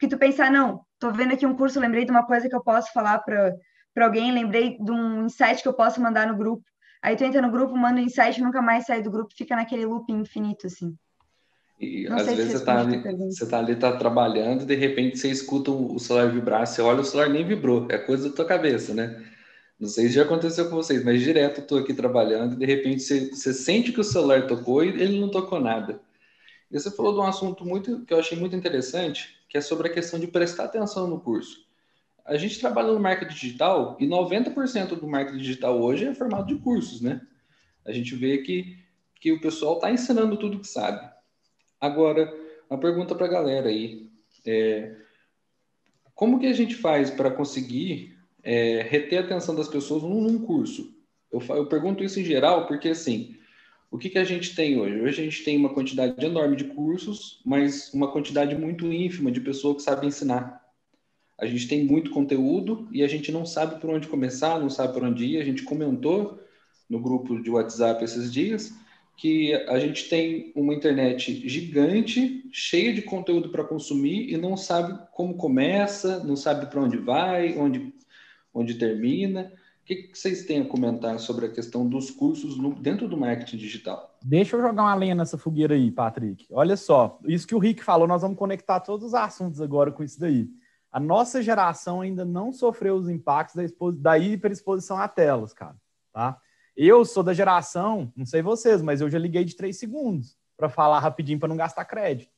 [0.00, 2.62] Porque tu pensar, não, tô vendo aqui um curso, lembrei de uma coisa que eu
[2.62, 3.54] posso falar para
[3.98, 6.64] alguém, lembrei de um insight que eu posso mandar no grupo.
[7.02, 9.84] Aí tu entra no grupo, manda um insight, nunca mais sai do grupo, fica naquele
[9.84, 10.96] loop infinito, assim.
[11.78, 15.28] E Não às vezes você tá, ali, você tá ali, tá trabalhando, de repente você
[15.28, 18.94] escuta o celular vibrar, você olha, o celular nem vibrou, é coisa da tua cabeça,
[18.94, 19.22] né?
[19.78, 23.02] Não sei se já aconteceu com vocês, mas direto eu tô aqui trabalhando de repente
[23.02, 26.00] você, você sente que o celular tocou e ele não tocou nada.
[26.70, 29.88] E você falou de um assunto muito que eu achei muito interessante, que é sobre
[29.88, 31.68] a questão de prestar atenção no curso.
[32.24, 36.54] A gente trabalha no marketing digital e 90% do marketing digital hoje é formado de
[36.62, 37.20] cursos, né?
[37.84, 38.78] A gente vê que,
[39.16, 41.10] que o pessoal está ensinando tudo que sabe.
[41.80, 42.32] Agora,
[42.70, 44.08] uma pergunta para a galera aí.
[44.46, 44.94] É,
[46.14, 50.38] como que a gente faz para conseguir é, reter a atenção das pessoas num, num
[50.38, 50.94] curso?
[51.32, 53.36] Eu, eu, pergunto isso em geral porque, assim,
[53.90, 55.00] o que, que a gente tem hoje?
[55.00, 59.40] Hoje a gente tem uma quantidade enorme de cursos, mas uma quantidade muito ínfima de
[59.40, 60.64] pessoas que sabem ensinar.
[61.36, 64.92] A gente tem muito conteúdo e a gente não sabe por onde começar, não sabe
[64.92, 65.40] por onde ir.
[65.40, 66.38] A gente comentou
[66.88, 68.72] no grupo de WhatsApp esses dias
[69.16, 74.98] que a gente tem uma internet gigante, cheia de conteúdo para consumir e não sabe
[75.12, 77.92] como começa, não sabe para onde vai, onde,
[78.54, 79.52] onde termina
[79.90, 83.56] que, que vocês têm a comentar sobre a questão dos cursos no, dentro do marketing
[83.56, 84.16] digital?
[84.22, 86.46] Deixa eu jogar uma lenha nessa fogueira aí, Patrick.
[86.52, 90.04] Olha só, isso que o Rick falou, nós vamos conectar todos os assuntos agora com
[90.04, 90.48] isso daí.
[90.92, 93.62] A nossa geração ainda não sofreu os impactos da,
[93.96, 95.76] da hiperexposição a telas, cara.
[96.12, 96.38] Tá?
[96.76, 100.68] Eu sou da geração, não sei vocês, mas eu já liguei de três segundos para
[100.68, 102.30] falar rapidinho para não gastar crédito.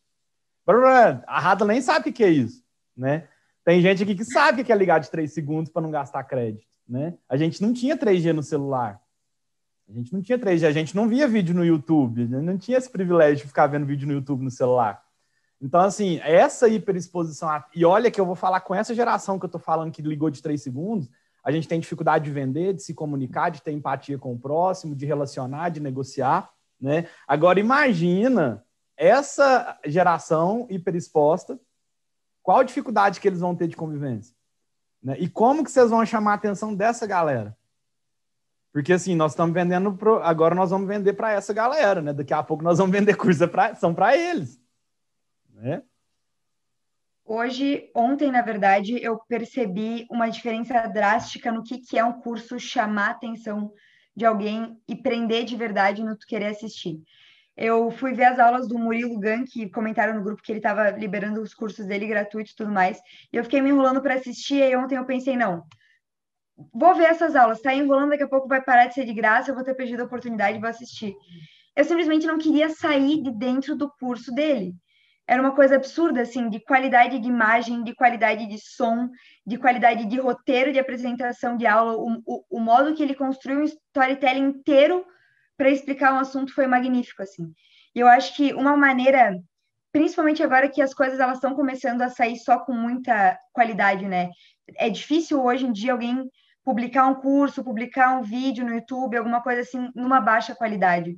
[1.27, 2.65] A Rada nem sabe o que é isso,
[2.97, 3.29] né?
[3.65, 6.25] Tem gente aqui que sabe o que é ligar de três segundos para não gastar
[6.25, 6.72] crédito.
[6.93, 7.15] Né?
[7.27, 9.01] A gente não tinha 3G no celular.
[9.89, 12.91] A gente não tinha 3G, a gente não via vídeo no YouTube, não tinha esse
[12.91, 15.03] privilégio de ficar vendo vídeo no YouTube no celular.
[15.59, 17.49] Então, assim, essa hiperexposição.
[17.75, 20.29] E olha que eu vou falar com essa geração que eu estou falando que ligou
[20.29, 21.09] de três segundos,
[21.43, 24.95] a gente tem dificuldade de vender, de se comunicar, de ter empatia com o próximo,
[24.95, 26.51] de relacionar, de negociar.
[26.79, 27.07] Né?
[27.27, 28.63] Agora, imagina
[28.99, 31.59] essa geração hiperexposta,
[32.43, 34.35] qual dificuldade que eles vão ter de convivência?
[35.03, 35.17] Né?
[35.19, 37.57] E como que vocês vão chamar a atenção dessa galera?
[38.73, 40.23] Porque assim, nós estamos vendendo, pro...
[40.23, 42.13] agora nós vamos vender para essa galera, né?
[42.13, 43.75] Daqui a pouco nós vamos vender curso pra...
[43.75, 44.61] são para eles.
[45.51, 45.83] Né?
[47.25, 52.59] Hoje, ontem, na verdade, eu percebi uma diferença drástica no que, que é um curso
[52.59, 53.73] chamar a atenção
[54.15, 57.03] de alguém e prender de verdade no que querer assistir
[57.57, 60.91] eu fui ver as aulas do Murilo Gan, que comentaram no grupo que ele estava
[60.91, 62.99] liberando os cursos dele gratuitos e tudo mais.
[63.33, 65.63] E eu fiquei me enrolando para assistir, e ontem eu pensei, não,
[66.73, 69.51] vou ver essas aulas, tá enrolando, daqui a pouco vai parar de ser de graça,
[69.51, 71.15] eu vou ter perdido a oportunidade, vou assistir.
[71.77, 74.75] Eu simplesmente não queria sair de dentro do curso dele.
[75.27, 79.09] Era uma coisa absurda, assim, de qualidade de imagem, de qualidade de som,
[79.47, 83.61] de qualidade de roteiro de apresentação de aula, o, o, o modo que ele construiu
[83.61, 85.05] um storytelling inteiro
[85.63, 87.55] para explicar um assunto foi magnífico, assim.
[87.95, 89.39] E eu acho que uma maneira,
[89.93, 94.31] principalmente agora que as coisas elas estão começando a sair só com muita qualidade, né?
[94.77, 96.29] É difícil hoje em dia alguém
[96.65, 101.17] publicar um curso, publicar um vídeo no YouTube, alguma coisa assim, numa baixa qualidade.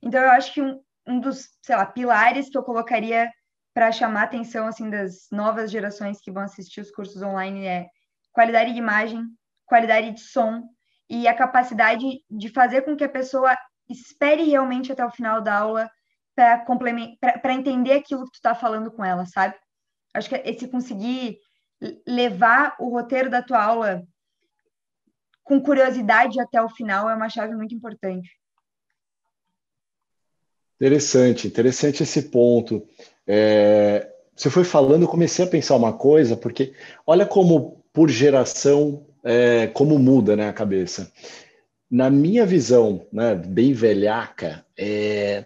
[0.00, 3.28] Então, eu acho que um, um dos, sei lá, pilares que eu colocaria
[3.74, 7.86] para chamar a atenção, assim, das novas gerações que vão assistir os cursos online é
[8.32, 9.24] qualidade de imagem,
[9.66, 10.62] qualidade de som
[11.10, 13.58] e a capacidade de fazer com que a pessoa
[13.90, 15.90] espere realmente até o final da aula
[16.34, 19.54] para entender aquilo que tu está falando com ela, sabe?
[20.14, 21.38] Acho que esse conseguir
[22.06, 24.02] levar o roteiro da tua aula
[25.42, 28.30] com curiosidade até o final é uma chave muito importante.
[30.76, 32.86] Interessante, interessante esse ponto.
[33.26, 36.72] É, você foi falando, eu comecei a pensar uma coisa, porque
[37.06, 41.12] olha como por geração, é, como muda né, a cabeça
[41.90, 45.44] na minha visão, né, bem velhaca, é,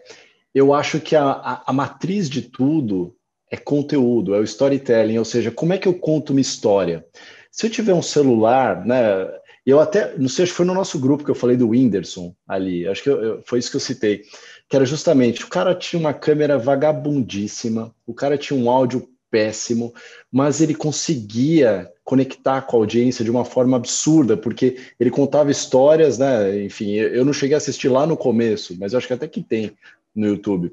[0.54, 3.16] eu acho que a, a, a, matriz de tudo
[3.50, 7.06] é conteúdo, é o storytelling, ou seja, como é que eu conto uma história?
[7.50, 9.26] Se eu tiver um celular, né,
[9.64, 12.34] eu até, não sei, acho que foi no nosso grupo que eu falei do Whindersson
[12.46, 14.22] ali, acho que eu, eu, foi isso que eu citei,
[14.68, 19.92] que era justamente, o cara tinha uma câmera vagabundíssima, o cara tinha um áudio péssimo,
[20.30, 26.18] mas ele conseguia conectar com a audiência de uma forma absurda, porque ele contava histórias,
[26.18, 26.62] né?
[26.62, 29.42] Enfim, eu não cheguei a assistir lá no começo, mas eu acho que até que
[29.42, 29.72] tem
[30.14, 30.72] no YouTube.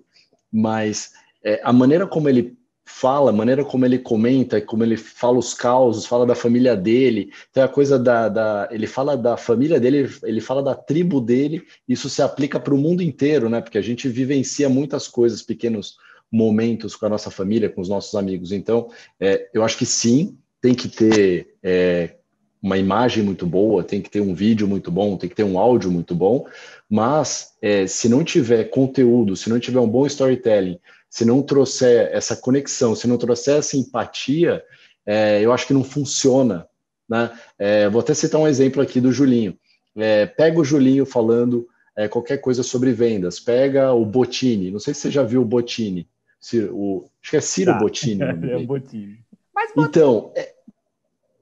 [0.54, 1.10] Mas
[1.44, 2.56] é, a maneira como ele
[2.86, 7.32] fala, a maneira como ele comenta, como ele fala os causos, fala da família dele,
[7.52, 11.64] tem a coisa da, da, ele fala da família dele, ele fala da tribo dele,
[11.90, 13.60] isso se aplica para o mundo inteiro, né?
[13.60, 15.96] Porque a gente vivencia muitas coisas, pequenos
[16.32, 18.52] momentos com a nossa família, com os nossos amigos.
[18.52, 22.16] Então, é, eu acho que sim, tem que ter é,
[22.62, 25.58] uma imagem muito boa, tem que ter um vídeo muito bom, tem que ter um
[25.58, 26.46] áudio muito bom,
[26.88, 30.80] mas é, se não tiver conteúdo, se não tiver um bom storytelling,
[31.10, 34.64] se não trouxer essa conexão, se não trouxer essa empatia,
[35.06, 36.68] é, eu acho que não funciona.
[37.10, 37.30] Né?
[37.58, 39.58] É, vou até citar um exemplo aqui do Julinho.
[39.98, 41.68] É, pega o Julinho falando
[41.98, 45.46] é, qualquer coisa sobre vendas, pega o Botini, não sei se você já viu o
[45.46, 46.08] Botini,
[46.42, 47.78] Ciro, o, acho que é Ciro tá.
[47.78, 48.24] Bottini.
[48.50, 49.20] é Bottini.
[49.54, 50.54] Mas, então, é,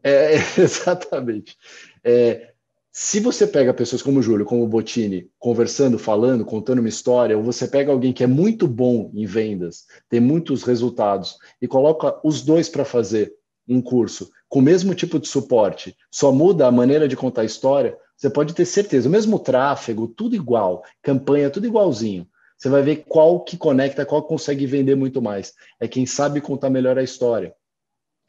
[0.03, 1.57] é, exatamente.
[2.03, 2.51] É,
[2.91, 7.37] se você pega pessoas como o Júlio, como o Bottini, conversando, falando, contando uma história,
[7.37, 12.19] ou você pega alguém que é muito bom em vendas, tem muitos resultados, e coloca
[12.23, 13.33] os dois para fazer
[13.67, 17.45] um curso com o mesmo tipo de suporte, só muda a maneira de contar a
[17.45, 22.27] história, você pode ter certeza, o mesmo tráfego, tudo igual, campanha, tudo igualzinho
[22.59, 25.53] você vai ver qual que conecta, qual consegue vender muito mais.
[25.79, 27.53] É quem sabe contar melhor a história.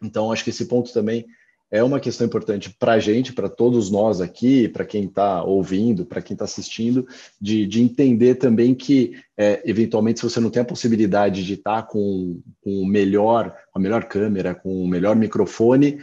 [0.00, 1.26] Então, acho que esse ponto também
[1.68, 6.06] é uma questão importante para a gente, para todos nós aqui, para quem está ouvindo,
[6.06, 7.06] para quem está assistindo,
[7.40, 11.82] de, de, entender também que, é, eventualmente, se você não tem a possibilidade de estar
[11.82, 16.00] tá com, com o melhor, a melhor câmera, com o melhor microfone,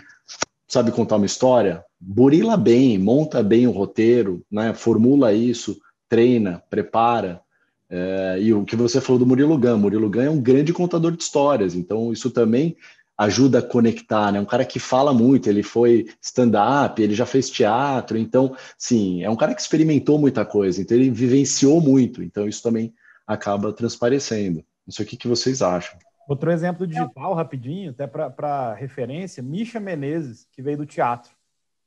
[0.67, 1.83] sabe contar uma história?
[1.99, 4.73] Burila bem, monta bem o roteiro, né?
[4.73, 7.41] formula isso, treina, prepara,
[7.89, 11.11] é, e o que você falou do Murilo Gun, Murilo Gun é um grande contador
[11.11, 12.75] de histórias, então isso também
[13.17, 14.39] ajuda a conectar, né?
[14.39, 19.29] Um cara que fala muito, ele foi stand-up, ele já fez teatro, então, sim, é
[19.29, 22.93] um cara que experimentou muita coisa, então ele vivenciou muito, então isso também
[23.25, 24.63] acaba transparecendo.
[24.87, 25.97] Isso aqui que vocês acham.
[26.27, 31.31] Outro exemplo digital, rapidinho, até para referência, Misha Menezes, que veio do teatro.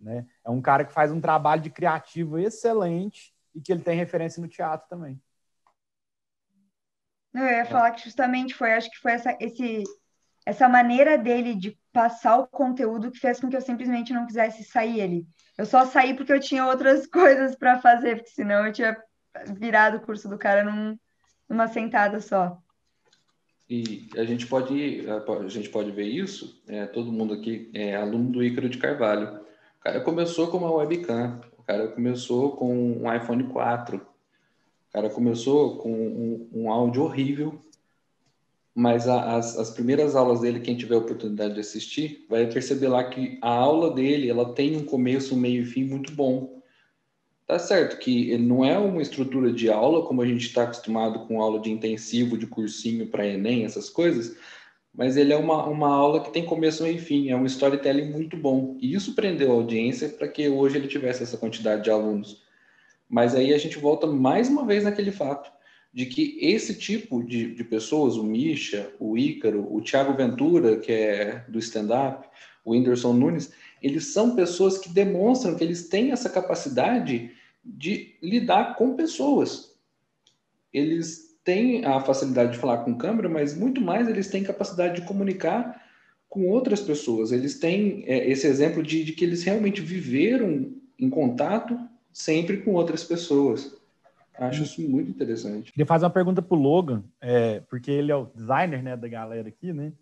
[0.00, 0.26] Né?
[0.44, 4.40] É um cara que faz um trabalho de criativo excelente e que ele tem referência
[4.40, 5.20] no teatro também.
[7.34, 9.84] Eu ia falar que justamente foi, acho que foi essa, esse,
[10.44, 14.64] essa maneira dele de passar o conteúdo que fez com que eu simplesmente não quisesse
[14.64, 15.26] sair ele.
[15.56, 18.96] Eu só saí porque eu tinha outras coisas para fazer, porque senão eu tinha
[19.56, 20.98] virado o curso do cara num,
[21.48, 22.58] numa sentada só.
[23.68, 28.32] E a gente pode, a gente pode ver isso, é, todo mundo aqui é aluno
[28.32, 29.40] do Ícaro de Carvalho.
[29.78, 34.04] O cara começou com uma webcam, o cara começou com um iPhone 4,
[34.90, 37.60] o cara começou com um, um áudio horrível,
[38.74, 43.04] mas a, as, as primeiras aulas dele, quem tiver oportunidade de assistir, vai perceber lá
[43.04, 46.60] que a aula dele, ela tem um começo, um meio e fim muito bom.
[47.46, 51.40] Tá certo que não é uma estrutura de aula, como a gente está acostumado com
[51.40, 54.36] aula de intensivo, de cursinho para Enem, essas coisas,
[54.92, 58.10] mas ele é uma, uma aula que tem começo, meio e fim, é um storytelling
[58.10, 58.76] muito bom.
[58.80, 62.42] E isso prendeu a audiência para que hoje ele tivesse essa quantidade de alunos.
[63.10, 65.50] Mas aí a gente volta mais uma vez naquele fato
[65.92, 70.92] de que esse tipo de, de pessoas, o Misha, o Ícaro, o Thiago Ventura, que
[70.92, 72.28] é do stand-up,
[72.64, 73.52] o Whindersson Nunes,
[73.82, 77.32] eles são pessoas que demonstram que eles têm essa capacidade
[77.64, 79.74] de lidar com pessoas.
[80.72, 85.06] Eles têm a facilidade de falar com câmera, mas muito mais eles têm capacidade de
[85.06, 85.84] comunicar
[86.28, 87.32] com outras pessoas.
[87.32, 91.76] Eles têm é, esse exemplo de, de que eles realmente viveram em contato
[92.12, 93.78] sempre com outras pessoas.
[94.38, 95.70] Acho isso muito interessante.
[95.70, 99.06] Queria fazer uma pergunta para o Logan, é, porque ele é o designer né, da
[99.06, 99.92] galera aqui, né?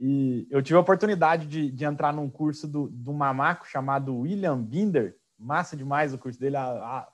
[0.00, 4.60] E eu tive a oportunidade de, de entrar num curso do, do Mamaco chamado William
[4.60, 5.16] Binder.
[5.38, 6.56] Massa demais o curso dele.
[6.56, 7.08] A, a,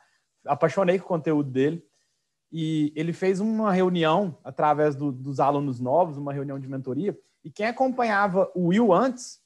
[0.47, 1.85] apaixonei com o conteúdo dele.
[2.53, 7.17] E ele fez uma reunião através do, dos alunos novos, uma reunião de mentoria.
[7.45, 9.40] E quem acompanhava o Will antes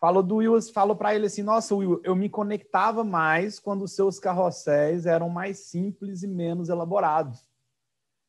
[0.00, 4.18] falou do Will, falou para ele assim: Nossa, Will, eu me conectava mais quando seus
[4.18, 7.48] carrosséis eram mais simples e menos elaborados.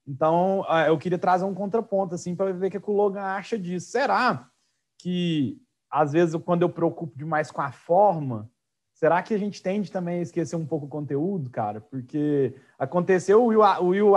[0.07, 3.59] Então, ah, eu queria trazer um contraponto assim para ver o que o Logan acha
[3.59, 3.91] disso.
[3.91, 4.49] Será
[4.97, 8.49] que às vezes quando eu preocupo demais com a forma,
[8.97, 11.79] Será que a gente tende também a esquecer um pouco o conteúdo, cara?
[11.79, 14.13] Porque aconteceu, o Will, o Will,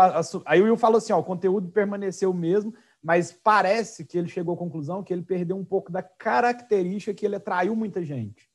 [0.47, 2.73] aí o Will falou assim: ó, o conteúdo permaneceu o mesmo,
[3.03, 7.25] mas parece que ele chegou à conclusão que ele perdeu um pouco da característica que
[7.25, 8.49] ele atraiu muita gente.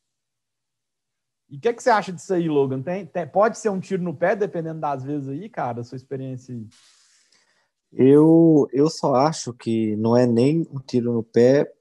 [1.49, 2.81] E o que, é que você acha disso aí, Logan?
[2.81, 5.95] Tem, tem, pode ser um tiro no pé, dependendo das vezes aí, cara, a sua
[5.95, 6.67] experiência aí?
[7.91, 11.71] Eu, eu só acho que não é nem um tiro no pé,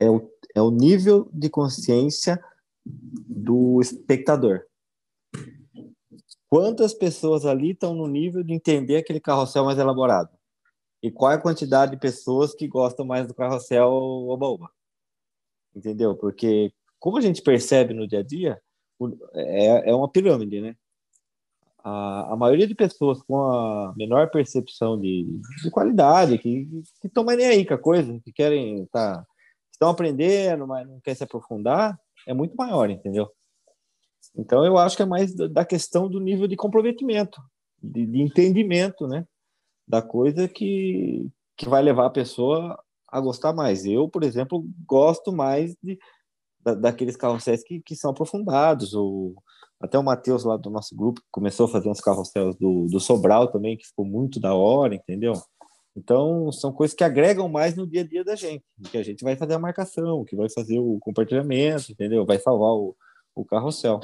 [0.00, 2.42] é o, é o nível de consciência
[2.84, 4.64] do espectador.
[6.48, 10.30] Quantas pessoas ali estão no nível de entender aquele carrossel mais elaborado?
[11.04, 14.70] E qual é a quantidade de pessoas que gostam mais do carrossel oba-oba?
[15.76, 16.16] Entendeu?
[16.16, 18.58] Porque, como a gente percebe no dia a dia,
[19.34, 20.74] é, é uma pirâmide, né?
[21.80, 25.26] A, a maioria de pessoas com a menor percepção de,
[25.62, 26.66] de qualidade, que,
[27.04, 29.26] estão nem aí com a coisa, que querem, tá,
[29.70, 33.30] estão aprendendo, mas não quer se aprofundar, é muito maior, entendeu?
[34.34, 37.42] Então, eu acho que é mais da questão do nível de comprometimento,
[37.82, 39.26] de, de entendimento, né?
[39.86, 42.78] Da coisa que, que vai levar a pessoa
[43.08, 43.84] a gostar mais.
[43.84, 45.98] Eu, por exemplo, gosto mais de,
[46.60, 48.94] da, daqueles carrosséis que, que são aprofundados.
[48.94, 49.34] Ou,
[49.80, 53.48] até o Matheus lá do nosso grupo começou a fazer uns carrosséis do, do Sobral
[53.48, 55.34] também, que ficou muito da hora, entendeu?
[55.96, 59.22] Então, são coisas que agregam mais no dia a dia da gente, que a gente
[59.22, 62.26] vai fazer a marcação, que vai fazer o compartilhamento, entendeu?
[62.26, 62.96] Vai salvar o,
[63.34, 64.00] o carrossel.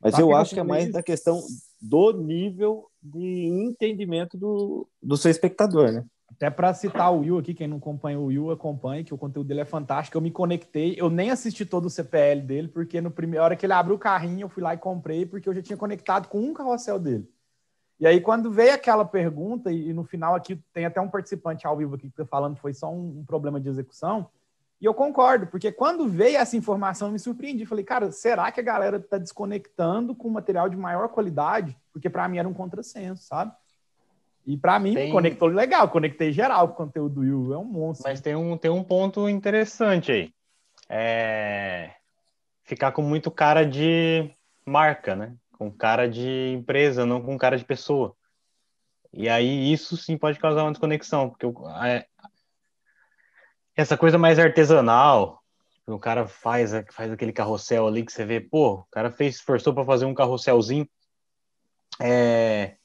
[0.00, 1.40] Mas tá eu acho que é mais da questão
[1.88, 6.04] do nível de entendimento do, do seu espectador, né?
[6.28, 9.46] Até para citar o Will aqui, quem não acompanha o Will, acompanhe, que o conteúdo
[9.46, 10.16] dele é fantástico.
[10.16, 13.64] Eu me conectei, eu nem assisti todo o CPL dele, porque no primeiro hora que
[13.64, 16.40] ele abriu o carrinho, eu fui lá e comprei, porque eu já tinha conectado com
[16.40, 17.26] um carrossel dele.
[17.98, 21.76] E aí, quando veio aquela pergunta, e, no final aqui tem até um participante ao
[21.76, 24.28] vivo aqui que está falando que foi só um, um, problema de execução,
[24.80, 27.64] e eu concordo, porque quando veio essa informação, eu me surpreendi.
[27.64, 31.76] Falei, cara, será que a galera está desconectando com material de maior qualidade?
[31.92, 33.52] Porque para mim era um contrassenso, sabe?
[34.46, 35.10] E para mim, tem...
[35.10, 38.08] conectou legal, conectei geral com o conteúdo do Will, é um monstro.
[38.08, 40.32] Mas tem um, tem um ponto interessante aí.
[40.88, 41.92] É...
[42.62, 44.30] Ficar com muito cara de
[44.64, 45.34] marca, né?
[45.56, 48.14] com cara de empresa, não com cara de pessoa.
[49.12, 51.46] E aí isso sim pode causar uma desconexão, porque
[51.84, 52.06] é,
[53.76, 55.42] essa coisa mais artesanal,
[55.86, 59.74] o cara faz, faz aquele carrossel ali que você vê, pô, o cara fez, esforçou
[59.74, 60.88] para fazer um carrosselzinho.
[62.00, 62.76] É,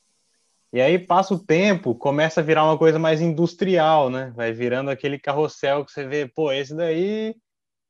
[0.73, 4.31] e aí passa o tempo, começa a virar uma coisa mais industrial, né?
[4.35, 7.35] Vai virando aquele carrossel que você vê, pô, esse daí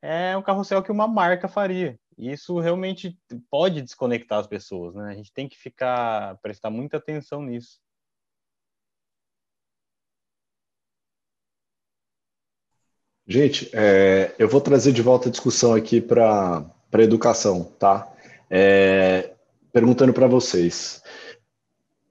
[0.01, 1.99] é um carrossel que uma marca faria.
[2.17, 3.17] E isso realmente
[3.51, 5.11] pode desconectar as pessoas, né?
[5.11, 7.79] A gente tem que ficar, prestar muita atenção nisso.
[13.31, 18.11] Gente, é, eu vou trazer de volta a discussão aqui para a educação, tá?
[18.49, 19.31] É,
[19.71, 21.01] perguntando para vocês.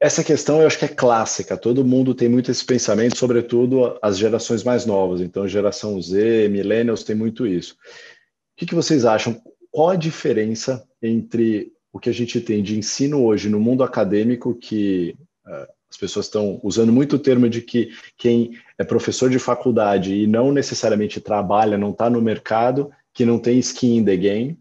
[0.01, 4.17] Essa questão eu acho que é clássica, todo mundo tem muito esse pensamento, sobretudo as
[4.17, 5.21] gerações mais novas.
[5.21, 7.75] Então, geração Z, millennials, tem muito isso.
[7.75, 7.77] O
[8.57, 9.41] que, que vocês acham?
[9.71, 14.55] qual a diferença entre o que a gente tem de ensino hoje no mundo acadêmico,
[14.55, 15.17] que
[15.47, 20.15] uh, as pessoas estão usando muito o termo de que quem é professor de faculdade
[20.15, 24.59] e não necessariamente trabalha, não está no mercado, que não tem skin in the game.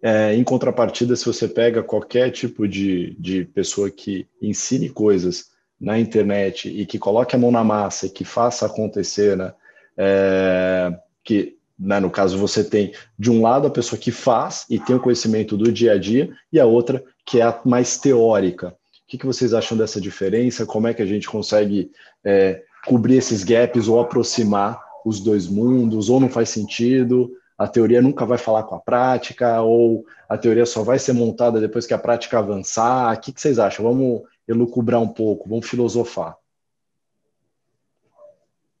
[0.00, 5.46] É, em contrapartida, se você pega qualquer tipo de, de pessoa que ensine coisas
[5.80, 9.52] na internet e que coloque a mão na massa e que faça acontecer, né,
[9.96, 11.98] é, que né?
[11.98, 15.56] No caso, você tem de um lado a pessoa que faz e tem o conhecimento
[15.56, 18.68] do dia a dia, e a outra que é a mais teórica.
[18.68, 18.72] O
[19.06, 20.66] que, que vocês acham dessa diferença?
[20.66, 21.90] Como é que a gente consegue
[22.24, 26.08] é, cobrir esses gaps ou aproximar os dois mundos?
[26.08, 27.30] Ou não faz sentido?
[27.56, 29.60] A teoria nunca vai falar com a prática?
[29.60, 33.14] Ou a teoria só vai ser montada depois que a prática avançar?
[33.14, 33.84] O que, vocês acham?
[33.84, 36.36] Vamos elucubrar um pouco, vamos filosofar.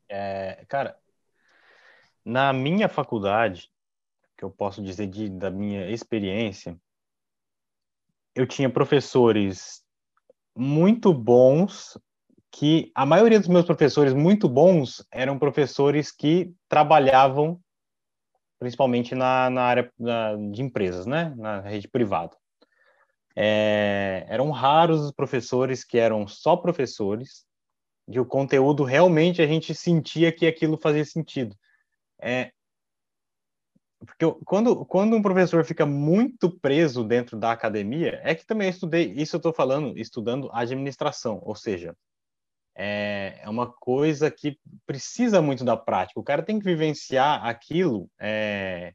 [0.08, 0.96] É, cara,
[2.24, 3.70] na minha faculdade,
[4.36, 6.78] que eu posso dizer de, da minha experiência,
[8.34, 9.84] eu tinha professores
[10.56, 11.98] muito bons
[12.50, 17.60] que a maioria dos meus professores muito bons eram professores que trabalhavam
[18.58, 22.36] principalmente na, na área na, de empresas, né, na rede privada.
[23.36, 27.46] É, eram raros os professores que eram só professores,
[28.06, 31.54] de o conteúdo realmente a gente sentia que aquilo fazia sentido.
[32.20, 32.50] É,
[34.00, 38.68] porque eu, quando, quando um professor fica muito preso dentro da academia, é que também
[38.68, 41.94] eu estudei, isso eu estou falando, estudando administração, ou seja,
[42.78, 46.20] é, é uma coisa que precisa muito da prática.
[46.20, 48.94] O cara tem que vivenciar aquilo é,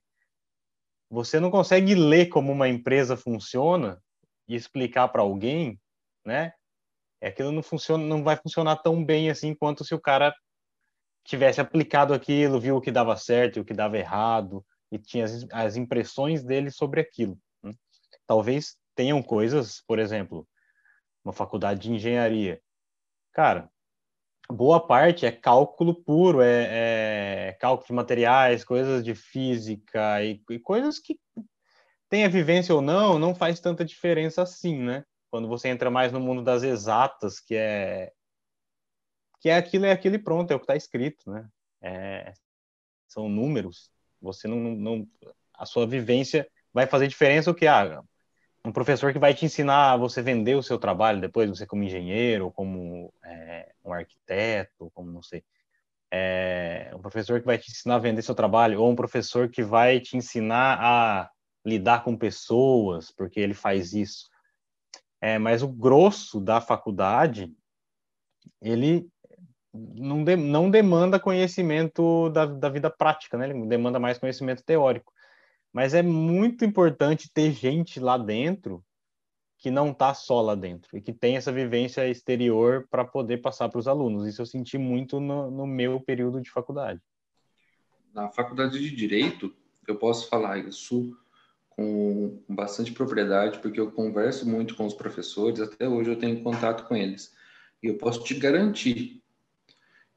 [1.14, 4.02] você não consegue ler como uma empresa funciona
[4.48, 5.80] e explicar para alguém,
[6.26, 6.54] né?
[7.22, 10.34] É aquilo não funciona, não vai funcionar tão bem assim quanto se o cara
[11.24, 15.24] tivesse aplicado aquilo, viu o que dava certo e o que dava errado e tinha
[15.24, 17.38] as, as impressões dele sobre aquilo.
[17.62, 17.74] Né?
[18.26, 20.48] Talvez tenham coisas, por exemplo,
[21.24, 22.60] uma faculdade de engenharia.
[23.32, 23.70] Cara,
[24.50, 30.60] boa parte é cálculo puro, é, é cálculo de materiais, coisas de física e, e
[30.60, 31.20] coisas que
[32.10, 35.04] tenha vivência ou não, não faz tanta diferença assim, né?
[35.32, 38.12] Quando você entra mais no mundo das exatas, que é
[39.40, 41.50] que é aquilo, é aquilo e pronto, é o que está escrito, né?
[41.82, 42.34] É,
[43.08, 43.92] são números.
[44.22, 45.08] Você não, não,
[45.54, 48.02] a sua vivência vai fazer diferença o que ah,
[48.66, 51.84] um professor que vai te ensinar a você vender o seu trabalho depois, você como
[51.84, 55.44] engenheiro, como é, um arquiteto, como não sei.
[56.10, 59.64] É, um professor que vai te ensinar a vender seu trabalho, ou um professor que
[59.64, 61.30] vai te ensinar a
[61.66, 64.30] lidar com pessoas, porque ele faz isso.
[65.20, 67.52] É, mas o grosso da faculdade,
[68.62, 69.08] ele
[69.74, 73.50] não, de, não demanda conhecimento da, da vida prática, né?
[73.50, 75.12] Ele demanda mais conhecimento teórico.
[75.74, 78.86] Mas é muito importante ter gente lá dentro
[79.58, 83.70] que não está só lá dentro e que tem essa vivência exterior para poder passar
[83.70, 84.28] para os alunos.
[84.28, 87.02] Isso eu senti muito no, no, meu período de faculdade.
[88.14, 89.56] Na faculdade de Direito,
[89.88, 91.18] eu posso falar isso
[91.70, 96.86] com bastante propriedade, porque eu converso muito com os professores, até hoje eu tenho contato
[96.86, 97.34] com eles.
[97.82, 99.24] E eu posso te garantir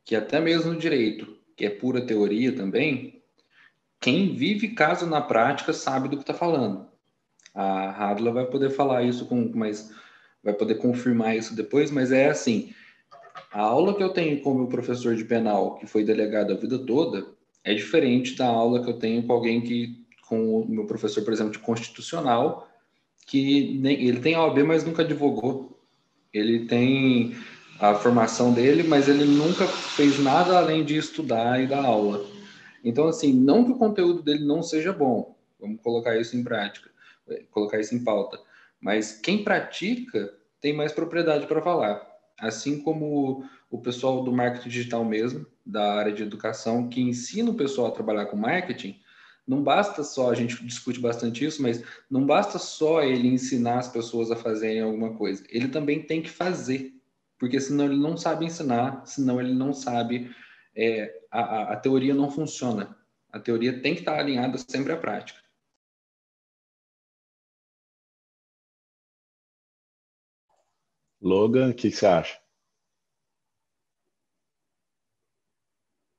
[0.04, 3.15] que até mesmo no direito, que é pura teoria também,
[4.00, 6.86] quem vive caso na prática sabe do que está falando.
[7.54, 9.90] A Radla vai poder falar isso com, mas
[10.44, 12.72] vai poder confirmar isso depois, mas é assim.
[13.52, 16.78] A aula que eu tenho com meu professor de penal, que foi delegado a vida
[16.78, 17.26] toda,
[17.64, 21.32] é diferente da aula que eu tenho com alguém que, com o meu professor, por
[21.32, 22.68] exemplo, de constitucional,
[23.26, 25.80] que nem, ele tem OAB, mas nunca advogou.
[26.32, 27.34] Ele tem
[27.80, 32.35] a formação dele, mas ele nunca fez nada além de estudar e dar aula.
[32.86, 36.88] Então, assim, não que o conteúdo dele não seja bom, vamos colocar isso em prática,
[37.28, 38.38] é, colocar isso em pauta,
[38.80, 42.06] mas quem pratica tem mais propriedade para falar.
[42.38, 47.56] Assim como o pessoal do marketing digital mesmo, da área de educação, que ensina o
[47.56, 49.00] pessoal a trabalhar com marketing,
[49.44, 53.88] não basta só, a gente discute bastante isso, mas não basta só ele ensinar as
[53.88, 55.44] pessoas a fazerem alguma coisa.
[55.48, 56.94] Ele também tem que fazer,
[57.36, 60.30] porque senão ele não sabe ensinar, senão ele não sabe
[60.76, 62.94] é, a, a teoria não funciona.
[63.32, 65.40] A teoria tem que estar alinhada sempre à prática.
[71.20, 72.40] Logan, o que, que, você acha?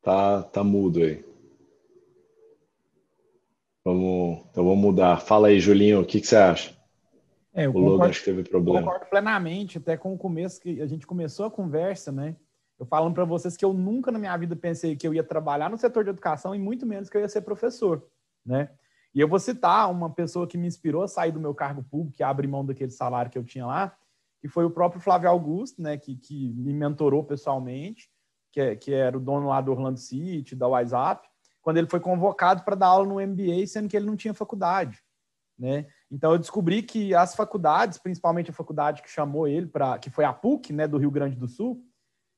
[0.01, 1.23] Tá, tá mudo aí.
[3.85, 5.21] Vamos, então vamos mudar.
[5.21, 6.77] Fala aí, Julinho, o que, que você acha?
[7.53, 8.81] É, o concordo, Logan acho que teve problema.
[8.81, 12.35] Concordo plenamente, até com o começo que a gente começou a conversa, né?
[12.79, 15.69] Eu falando para vocês que eu nunca na minha vida pensei que eu ia trabalhar
[15.69, 18.05] no setor de educação e muito menos que eu ia ser professor,
[18.45, 18.69] né?
[19.13, 22.17] E eu vou citar uma pessoa que me inspirou a sair do meu cargo público,
[22.19, 23.97] e abrir mão daquele salário que eu tinha lá,
[24.39, 28.11] que foi o próprio Flávio Augusto, né, que, que me mentorou pessoalmente,
[28.51, 31.27] que, é, que era o dono lá do Orlando City, da WhatsApp,
[31.61, 35.03] quando ele foi convocado para dar aula no MBA, sendo que ele não tinha faculdade,
[35.57, 35.87] né?
[36.09, 40.23] Então eu descobri que as faculdades, principalmente a faculdade que chamou ele para, que foi
[40.23, 41.83] a PUC, né, do Rio Grande do Sul,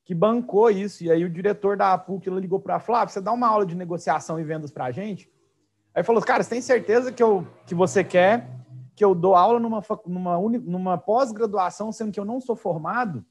[0.09, 1.03] que bancou isso.
[1.03, 4.39] E aí o diretor da PUC ligou para Flávio, você dá uma aula de negociação
[4.39, 5.31] e vendas para a gente?
[5.93, 8.49] Aí falou, cara, você tem certeza que, eu, que você quer
[8.95, 13.23] que eu dou aula numa, numa, numa pós-graduação, sendo que eu não sou formado?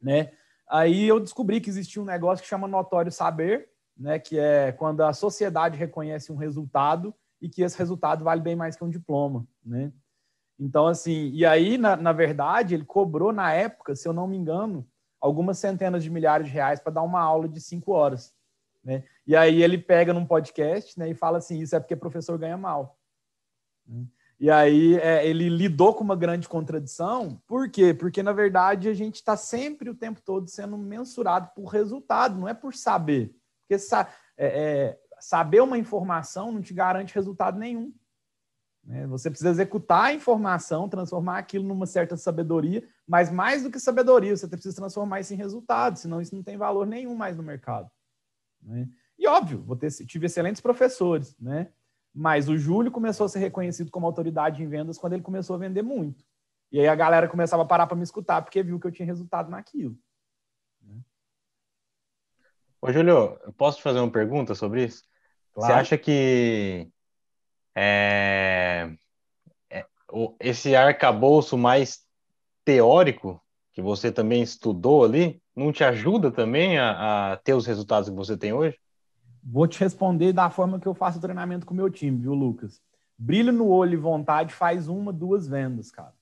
[0.00, 0.30] Né?
[0.70, 4.20] Aí eu descobri que existia um negócio que chama notório saber, né?
[4.20, 8.76] que é quando a sociedade reconhece um resultado e que esse resultado vale bem mais
[8.76, 9.44] que um diploma.
[9.64, 9.92] Né?
[10.56, 14.36] Então, assim, e aí, na, na verdade, ele cobrou na época, se eu não me
[14.36, 14.86] engano,
[15.26, 18.32] algumas centenas de milhares de reais para dar uma aula de cinco horas.
[18.82, 19.02] Né?
[19.26, 22.56] E aí ele pega num podcast né, e fala assim: isso é porque professor ganha
[22.56, 22.98] mal.
[24.38, 27.94] E aí é, ele lidou com uma grande contradição, por quê?
[27.94, 32.48] Porque, na verdade, a gente está sempre o tempo todo sendo mensurado por resultado, não
[32.48, 33.34] é por saber.
[33.62, 37.92] Porque sa é, é, saber uma informação não te garante resultado nenhum.
[38.86, 39.06] Né?
[39.08, 44.36] Você precisa executar a informação, transformar aquilo numa certa sabedoria, mas mais do que sabedoria,
[44.36, 47.90] você precisa transformar isso em resultado, senão isso não tem valor nenhum mais no mercado.
[48.62, 48.88] Né?
[49.18, 51.72] E óbvio, ter, tive excelentes professores, né?
[52.14, 55.58] mas o Júlio começou a ser reconhecido como autoridade em vendas quando ele começou a
[55.58, 56.24] vender muito.
[56.70, 59.06] E aí a galera começava a parar para me escutar, porque viu que eu tinha
[59.06, 59.96] resultado naquilo.
[60.80, 61.00] Né?
[62.80, 65.04] Ô, Júlio, posso te fazer uma pergunta sobre isso?
[65.52, 65.72] Claro.
[65.72, 66.90] Você acha que
[67.76, 68.90] é,
[69.70, 69.84] é,
[70.40, 72.00] esse arcabouço mais
[72.64, 73.40] teórico
[73.74, 78.16] que você também estudou ali, não te ajuda também a, a ter os resultados que
[78.16, 78.78] você tem hoje?
[79.44, 82.32] Vou te responder da forma que eu faço o treinamento com o meu time, viu,
[82.32, 82.80] Lucas?
[83.18, 86.14] Brilho no olho e vontade faz uma, duas vendas, cara.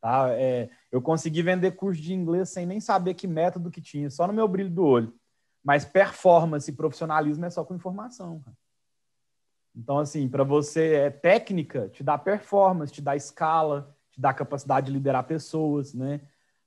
[0.00, 0.28] Tá?
[0.32, 4.26] É, eu consegui vender curso de inglês sem nem saber que método que tinha, só
[4.26, 5.14] no meu brilho do olho.
[5.64, 8.40] Mas performance e profissionalismo é só com informação.
[8.40, 8.56] Cara.
[9.76, 14.86] Então, assim, para você, é técnica, te dá performance, te dá escala, te dá capacidade
[14.86, 16.22] de liderar pessoas, né?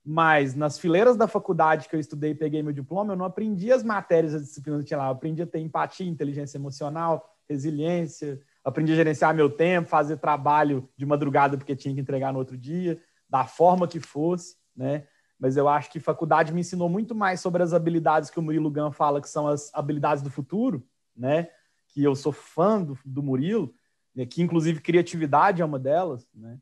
[0.05, 3.71] Mas nas fileiras da faculdade que eu estudei e peguei meu diploma, eu não aprendi
[3.71, 5.07] as matérias, as disciplinas que tinha lá.
[5.07, 10.87] Eu aprendi a ter empatia, inteligência emocional, resiliência, aprendi a gerenciar meu tempo, fazer trabalho
[10.95, 15.05] de madrugada porque tinha que entregar no outro dia, da forma que fosse, né?
[15.39, 18.69] Mas eu acho que faculdade me ensinou muito mais sobre as habilidades que o Murilo
[18.69, 20.85] Gun fala que são as habilidades do futuro,
[21.15, 21.49] né?
[21.89, 23.73] Que eu sou fã do, do Murilo,
[24.15, 24.25] né?
[24.25, 26.57] que inclusive criatividade é uma delas, né?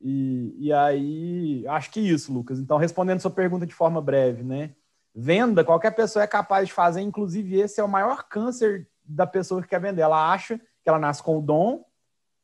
[0.00, 2.58] E, e aí, acho que isso, Lucas.
[2.58, 4.74] Então, respondendo sua pergunta de forma breve, né?
[5.14, 9.60] Venda, qualquer pessoa é capaz de fazer, inclusive esse é o maior câncer da pessoa
[9.60, 10.02] que quer vender.
[10.02, 11.84] Ela acha que ela nasce com o dom,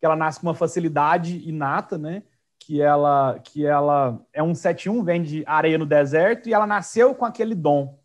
[0.00, 2.24] que ela nasce com uma facilidade inata, né?
[2.58, 7.24] Que ela, que ela é um 71, vende areia no deserto, e ela nasceu com
[7.24, 7.98] aquele dom,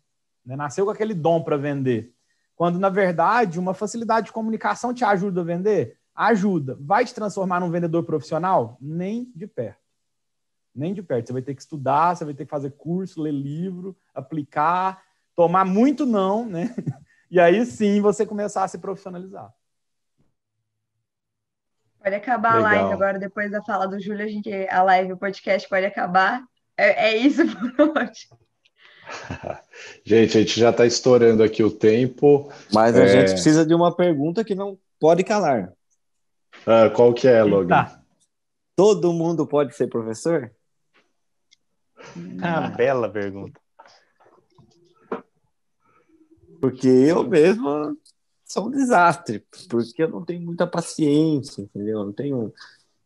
[0.44, 0.54] né?
[0.54, 2.14] nasceu com aquele dom para vender.
[2.60, 6.76] Quando, na verdade, uma facilidade de comunicação te ajuda a vender, ajuda.
[6.78, 8.76] Vai te transformar num vendedor profissional?
[8.78, 9.80] Nem de perto.
[10.74, 11.28] Nem de perto.
[11.28, 15.02] Você vai ter que estudar, você vai ter que fazer curso, ler livro, aplicar,
[15.34, 16.74] tomar muito não, né?
[17.30, 19.50] E aí sim você começar a se profissionalizar.
[21.98, 22.66] Pode acabar Legal.
[22.66, 25.86] a live agora, depois da fala do Júlio, a gente, a live, o podcast pode
[25.86, 26.44] acabar.
[26.76, 27.42] É, é isso
[27.76, 28.28] por hoje.
[30.04, 32.50] gente, a gente já está estourando aqui o tempo.
[32.72, 33.08] Mas a é...
[33.08, 35.72] gente precisa de uma pergunta que não pode calar.
[36.66, 37.86] Ah, qual que é, Logan?
[38.76, 40.50] Todo mundo pode ser professor?
[42.42, 43.60] Ah, bela pergunta.
[46.60, 47.96] Porque eu mesmo
[48.44, 52.00] são um desastre, porque eu não tenho muita paciência, entendeu?
[52.00, 52.52] Eu não tenho.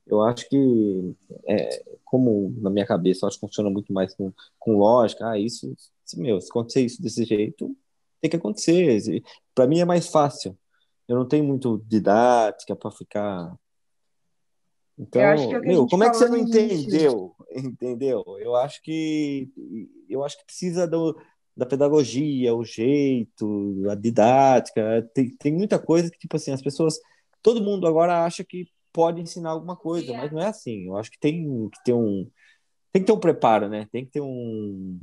[0.06, 1.14] Eu acho que,
[1.46, 5.28] é, como na minha cabeça, eu acho que funciona muito mais com, com lógica.
[5.28, 5.74] Ah, isso,
[6.16, 7.76] meu, se acontecer isso desse jeito,
[8.20, 9.22] tem que acontecer.
[9.54, 10.56] Para mim é mais fácil.
[11.06, 13.54] Eu não tenho muito didática para ficar.
[14.98, 17.34] Então, é meu, como é que você não entendeu?
[17.50, 18.24] Entendeu?
[18.38, 19.50] Eu acho que
[20.08, 21.18] eu acho que precisa do,
[21.56, 26.98] da pedagogia, o jeito, a didática, tem, tem muita coisa que, tipo assim, as pessoas,
[27.42, 30.86] todo mundo agora acha que pode ensinar alguma coisa, mas não é assim.
[30.86, 32.30] Eu acho que tem que ter um,
[32.92, 33.88] tem que ter um preparo, né?
[33.90, 34.98] Tem que ter um,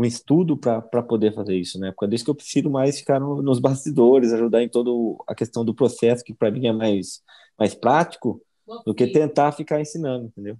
[0.00, 1.90] um estudo para poder fazer isso, né?
[1.90, 4.90] Porque é disso que eu prefiro mais ficar no, nos bastidores, ajudar em toda
[5.28, 7.22] a questão do processo, que para mim é mais,
[7.58, 8.40] mais prático,
[8.86, 10.56] do que tentar ficar ensinando, entendeu?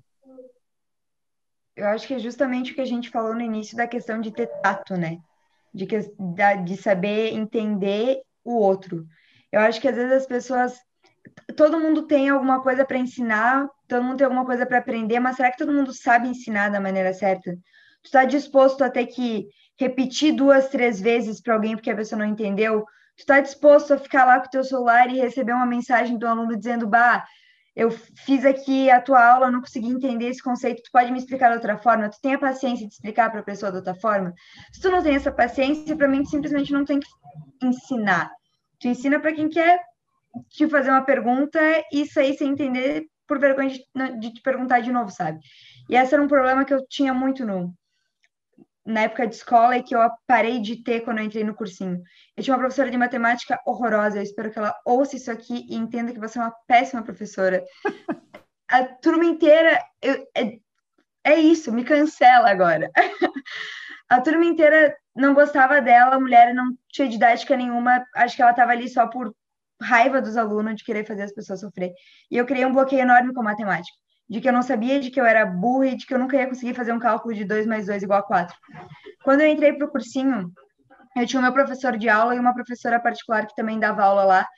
[1.81, 4.31] eu acho que é justamente o que a gente falou no início da questão de
[4.31, 5.19] ter tato, né?
[5.73, 5.99] De, que,
[6.65, 9.07] de saber entender o outro.
[9.51, 10.79] Eu acho que às vezes as pessoas.
[11.57, 15.37] Todo mundo tem alguma coisa para ensinar, todo mundo tem alguma coisa para aprender, mas
[15.37, 17.57] será que todo mundo sabe ensinar da maneira certa?
[18.03, 19.49] Tu está disposto a ter que
[19.79, 22.85] repetir duas, três vezes para alguém porque a pessoa não entendeu?
[23.17, 26.27] Tu está disposto a ficar lá com o teu celular e receber uma mensagem do
[26.27, 27.25] aluno dizendo, bah,
[27.75, 31.49] eu fiz aqui a tua aula, não consegui entender esse conceito, tu pode me explicar
[31.49, 32.11] de outra forma?
[32.11, 34.35] Tu tem a paciência de explicar para a pessoa de outra forma?
[34.73, 37.09] Se tu não tem essa paciência, para mim, simplesmente não tem que
[37.63, 38.31] ensinar.
[38.79, 39.81] Tu ensina para quem quer
[40.49, 41.59] te fazer uma pergunta
[41.93, 45.39] e sair sem entender por vergonha de, de te perguntar de novo, sabe?
[45.89, 47.73] E esse era um problema que eu tinha muito no,
[48.91, 52.03] na época de escola e que eu parei de ter quando eu entrei no cursinho.
[52.37, 55.77] Eu tinha uma professora de matemática horrorosa, eu espero que ela ouça isso aqui e
[55.77, 57.65] entenda que você é uma péssima professora.
[58.69, 60.59] A turma inteira, eu, é,
[61.25, 62.91] é isso, me cancela agora.
[64.09, 68.53] a turma inteira não gostava dela, a mulher não tinha didática nenhuma, acho que ela
[68.53, 69.35] estava ali só por
[69.83, 71.93] raiva dos alunos, de querer fazer as pessoas sofrer.
[72.31, 73.97] E eu criei um bloqueio enorme com matemática
[74.31, 76.37] de que eu não sabia, de que eu era burra e de que eu nunca
[76.37, 78.57] ia conseguir fazer um cálculo de 2 mais 2 igual a 4.
[79.25, 80.53] Quando eu entrei para o cursinho,
[81.17, 84.23] eu tinha o meu professor de aula e uma professora particular que também dava aula
[84.23, 84.49] lá,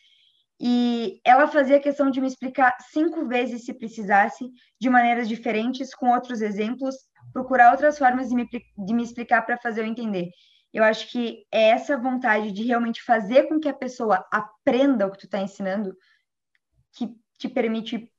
[0.60, 4.48] e ela fazia questão de me explicar cinco vezes, se precisasse,
[4.78, 6.94] de maneiras diferentes, com outros exemplos,
[7.32, 10.28] procurar outras formas de me, de me explicar para fazer eu entender.
[10.72, 15.10] Eu acho que é essa vontade de realmente fazer com que a pessoa aprenda o
[15.10, 15.96] que tu está ensinando
[16.92, 18.11] que te permite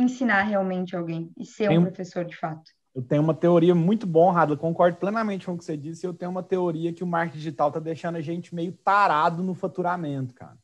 [0.00, 2.70] ensinar realmente alguém e ser um professor de fato.
[2.94, 6.04] Eu tenho uma teoria muito bom, Radla, concordo plenamente com o que você disse.
[6.04, 9.54] Eu tenho uma teoria que o marketing digital está deixando a gente meio tarado no
[9.54, 10.58] faturamento, cara.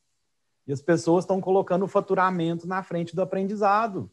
[0.66, 4.10] E as pessoas estão colocando o faturamento na frente do aprendizado.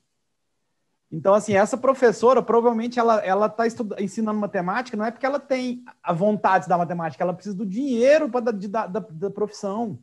[1.11, 3.65] Então, assim, essa professora, provavelmente, ela ela está
[3.99, 8.29] ensinando matemática, não é porque ela tem a vontade da matemática, ela precisa do dinheiro
[8.29, 9.99] para da, da, da profissão.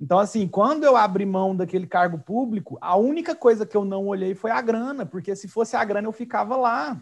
[0.00, 4.06] Então, assim, quando eu abri mão daquele cargo público, a única coisa que eu não
[4.06, 7.00] olhei foi a grana, porque se fosse a grana eu ficava lá.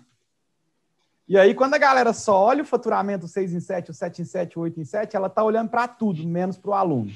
[1.29, 4.25] E aí, quando a galera só olha o faturamento 6 em 7, o 7 em
[4.25, 7.11] 7, o 8 em 7, ela está olhando para tudo, menos para o aluno.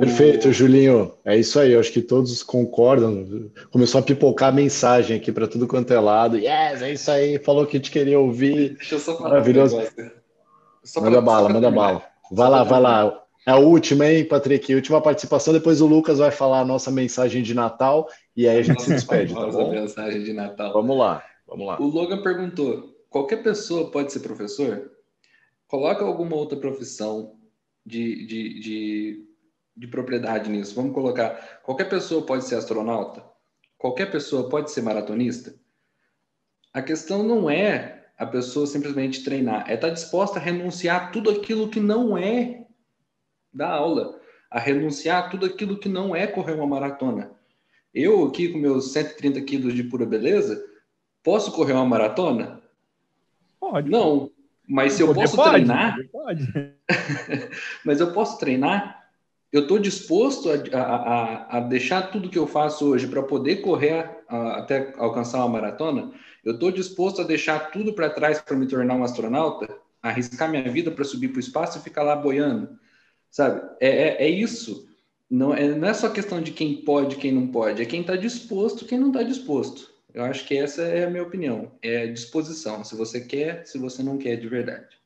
[0.00, 1.12] Perfeito, Julinho.
[1.24, 1.72] É isso aí.
[1.72, 3.50] Eu acho que todos concordam.
[3.70, 6.38] Começou a pipocar a mensagem aqui para tudo quanto é lado.
[6.38, 7.38] Yes, é isso aí.
[7.38, 8.76] Falou que te queria ouvir.
[8.76, 9.76] Deixa eu só falar Maravilhoso.
[9.76, 10.21] Um
[11.00, 12.02] manda bala, manda bala.
[12.30, 13.24] Vai lá, vai lá.
[13.46, 14.74] É a última, hein, Patrick?
[14.74, 15.52] Última participação.
[15.52, 18.90] Depois o Lucas vai falar a nossa mensagem de Natal e aí a gente se
[18.90, 19.70] despede, tá bom?
[19.70, 20.72] mensagem de Natal.
[20.72, 21.80] Vamos lá, vamos lá.
[21.80, 24.90] O Logan perguntou: qualquer pessoa pode ser professor?
[25.66, 27.34] Coloca alguma outra profissão
[27.84, 29.32] de, de, de
[29.76, 30.74] de propriedade nisso.
[30.74, 33.24] Vamos colocar: qualquer pessoa pode ser astronauta?
[33.78, 35.54] Qualquer pessoa pode ser maratonista?
[36.72, 41.06] A questão não é a pessoa simplesmente treinar, é estar tá disposta a renunciar a
[41.08, 42.66] tudo aquilo que não é
[43.52, 47.32] da aula, a renunciar a tudo aquilo que não é correr uma maratona.
[47.92, 50.64] Eu, aqui com meus 130 quilos de pura beleza,
[51.22, 52.62] posso correr uma maratona?
[53.58, 53.90] Pode.
[53.90, 54.30] Não,
[54.68, 55.98] mas se eu posso pode, treinar.
[56.12, 56.46] Pode.
[57.84, 59.02] mas eu posso treinar
[59.52, 64.08] eu estou disposto a, a, a, deixar tudo que eu faço hoje para poder correr
[64.26, 66.10] a, até alcançar uma maratona?
[66.44, 69.76] Eu estou disposto a deixar tudo para trás para me tornar um astronauta?
[70.02, 72.78] Arriscar minha vida para subir para o espaço e ficar lá boiando?
[73.30, 73.62] Sabe?
[73.80, 74.88] É, é, é isso.
[75.30, 78.16] Não é, não é só questão de quem pode quem não pode, é quem está
[78.16, 79.90] disposto quem não está disposto.
[80.12, 81.72] Eu acho que essa é a minha opinião.
[81.80, 82.84] É disposição.
[82.84, 84.98] Se você quer, se você não quer de verdade.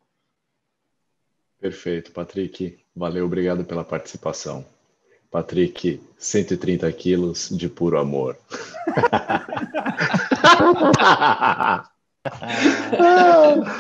[1.60, 2.78] Perfeito, Patrick.
[2.94, 4.66] Valeu, obrigado pela participação.
[5.30, 8.36] Patrick, 130 quilos de puro amor.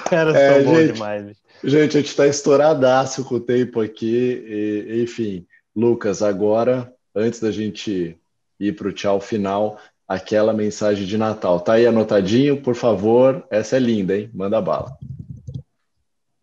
[0.08, 1.36] Cara, é, gente, demais.
[1.64, 4.44] Gente, a gente está estouradaço com o tempo aqui.
[4.46, 8.18] E, enfim, Lucas, agora, antes da gente
[8.58, 11.60] ir para o tchau final, aquela mensagem de Natal.
[11.60, 13.46] Tá aí anotadinho, por favor.
[13.50, 14.30] Essa é linda, hein?
[14.32, 14.96] Manda bala.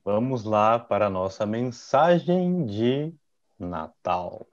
[0.03, 3.13] Vamos lá para a nossa mensagem de
[3.57, 4.45] Natal.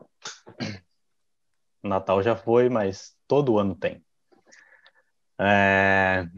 [1.83, 4.01] Natal já foi, mas todo ano tem.
[5.41, 6.29] É...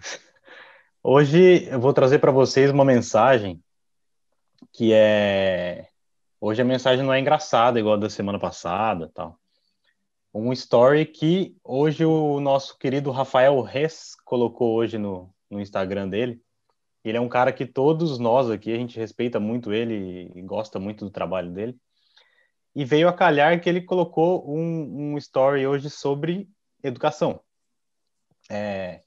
[1.03, 3.63] Hoje eu vou trazer para vocês uma mensagem
[4.73, 5.89] que é.
[6.41, 9.39] Hoje a mensagem não é engraçada, igual a da semana passada tal.
[10.33, 16.41] Um story que hoje o nosso querido Rafael Res colocou hoje no, no Instagram dele
[17.05, 20.79] ele é um cara que todos nós aqui, a gente respeita muito ele e gosta
[20.79, 21.77] muito do trabalho dele.
[22.75, 26.49] E veio a calhar que ele colocou um, um story hoje sobre
[26.83, 27.41] educação.
[28.51, 29.03] É,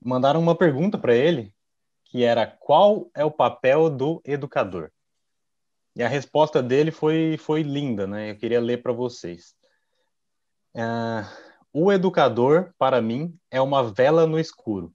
[0.00, 1.54] mandaram uma pergunta para ele,
[2.04, 4.90] que era qual é o papel do educador?
[5.94, 8.30] E a resposta dele foi, foi linda, né?
[8.30, 9.54] Eu queria ler para vocês.
[10.74, 10.80] É,
[11.72, 14.94] o educador, para mim, é uma vela no escuro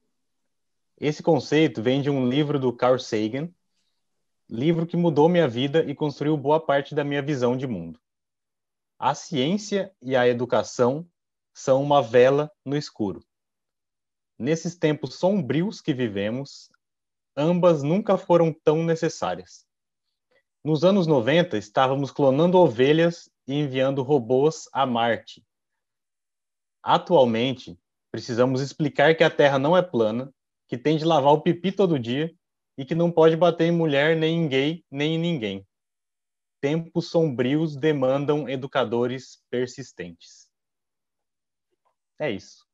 [0.97, 3.49] esse conceito vem de um livro do Carl Sagan,
[4.49, 7.99] livro que mudou minha vida e construiu boa parte da minha visão de mundo.
[8.97, 11.05] A ciência e a educação
[11.53, 13.21] são uma vela no escuro.
[14.37, 16.69] Nesses tempos sombrios que vivemos,
[17.37, 19.65] ambas nunca foram tão necessárias.
[20.63, 25.45] Nos anos 90, estávamos clonando ovelhas e enviando robôs a Marte.
[26.83, 27.79] Atualmente,
[28.11, 30.33] precisamos explicar que a Terra não é plana
[30.67, 32.33] que tem de lavar o pipi todo dia
[32.77, 35.67] e que não pode bater em mulher, nem em gay, nem em ninguém.
[36.59, 40.49] Tempos sombrios demandam educadores persistentes.
[42.19, 42.64] É isso.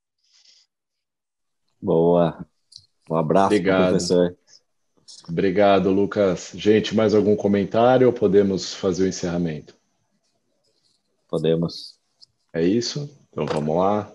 [1.82, 2.46] Boa.
[3.10, 3.90] Um abraço, Obrigado.
[3.90, 4.36] professor.
[5.28, 6.52] Obrigado, Lucas.
[6.56, 9.76] Gente, mais algum comentário ou podemos fazer o encerramento?
[11.28, 11.96] Podemos.
[12.54, 13.10] É isso?
[13.32, 14.12] Então vamos lá.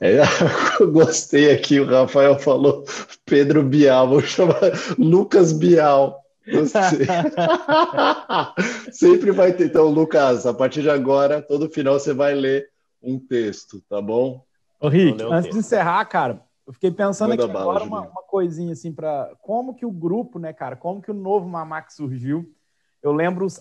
[0.00, 0.18] É,
[0.92, 2.84] gostei aqui, o Rafael falou
[3.24, 4.60] Pedro Bial, vou chamar
[4.98, 6.22] Lucas Bial.
[8.92, 9.66] Sempre vai ter.
[9.66, 12.68] Então, Lucas, a partir de agora, todo final você vai ler
[13.02, 14.44] um texto, tá bom?
[14.78, 18.22] Ô, Rick, antes de encerrar, cara, eu fiquei pensando Manda aqui bala, agora uma, uma,
[18.22, 22.52] coisinha assim para como que o grupo, né, cara, como que o novo Mamac surgiu.
[23.00, 23.60] Eu lembro os,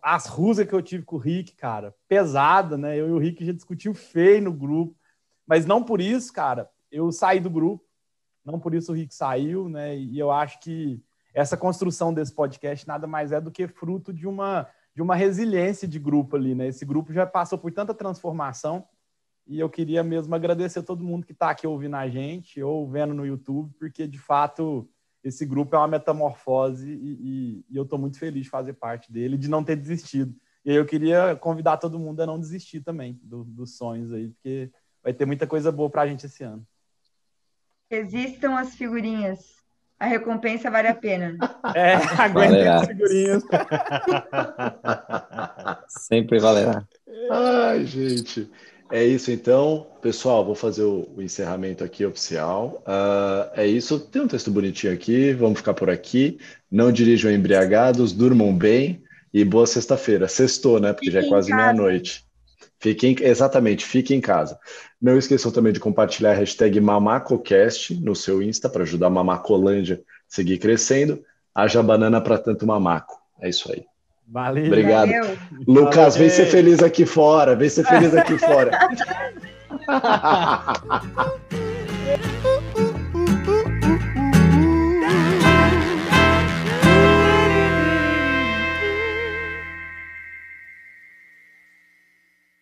[0.00, 2.96] as rusas que eu tive com o Rick, cara, pesada, né?
[2.96, 4.96] Eu e o Rick já discutiu feio no grupo.
[5.46, 7.84] Mas não por isso, cara, eu saí do grupo.
[8.42, 9.94] Não por isso o Rick saiu, né?
[9.94, 11.02] E eu acho que
[11.34, 15.86] essa construção desse podcast nada mais é do que fruto de uma, de uma resiliência
[15.86, 16.68] de grupo ali, né?
[16.68, 18.86] Esse grupo já passou por tanta transformação
[19.46, 22.88] e eu queria mesmo agradecer a todo mundo que está aqui ouvindo a gente ou
[22.88, 24.88] vendo no YouTube, porque de fato
[25.22, 29.12] esse grupo é uma metamorfose e, e, e eu estou muito feliz de fazer parte
[29.12, 30.34] dele, de não ter desistido.
[30.64, 34.70] E eu queria convidar todo mundo a não desistir também do, dos sonhos aí, porque
[35.02, 36.66] vai ter muita coisa boa para a gente esse ano.
[37.88, 39.64] Existam as figurinhas.
[39.98, 41.36] A recompensa vale a pena.
[41.74, 43.42] É, aguenta as figurinhas.
[45.88, 46.86] Sempre valerá.
[47.30, 48.50] Ai, gente.
[48.90, 50.44] É isso então, pessoal.
[50.44, 52.82] Vou fazer o, o encerramento aqui oficial.
[52.86, 53.98] Uh, é isso.
[53.98, 55.32] Tem um texto bonitinho aqui.
[55.32, 56.38] Vamos ficar por aqui.
[56.70, 59.02] Não dirijam embriagados, durmam bem
[59.34, 60.28] e boa sexta-feira.
[60.28, 60.92] Sextou, né?
[60.92, 62.24] Porque Fique já é quase meia-noite.
[62.78, 64.58] Fiquem, exatamente, fiquem em casa.
[65.00, 69.96] Não esqueçam também de compartilhar a hashtag MamacoCast no seu Insta para ajudar a Mamacolândia
[69.96, 71.24] a seguir crescendo.
[71.54, 73.18] Haja banana para tanto mamaco.
[73.40, 73.84] É isso aí.
[74.28, 74.66] Valeu.
[74.66, 75.08] Obrigado.
[75.08, 75.38] Valeu.
[75.66, 76.18] Lucas, Valeu.
[76.18, 77.54] vem ser feliz aqui fora.
[77.54, 78.70] Vem ser feliz aqui fora.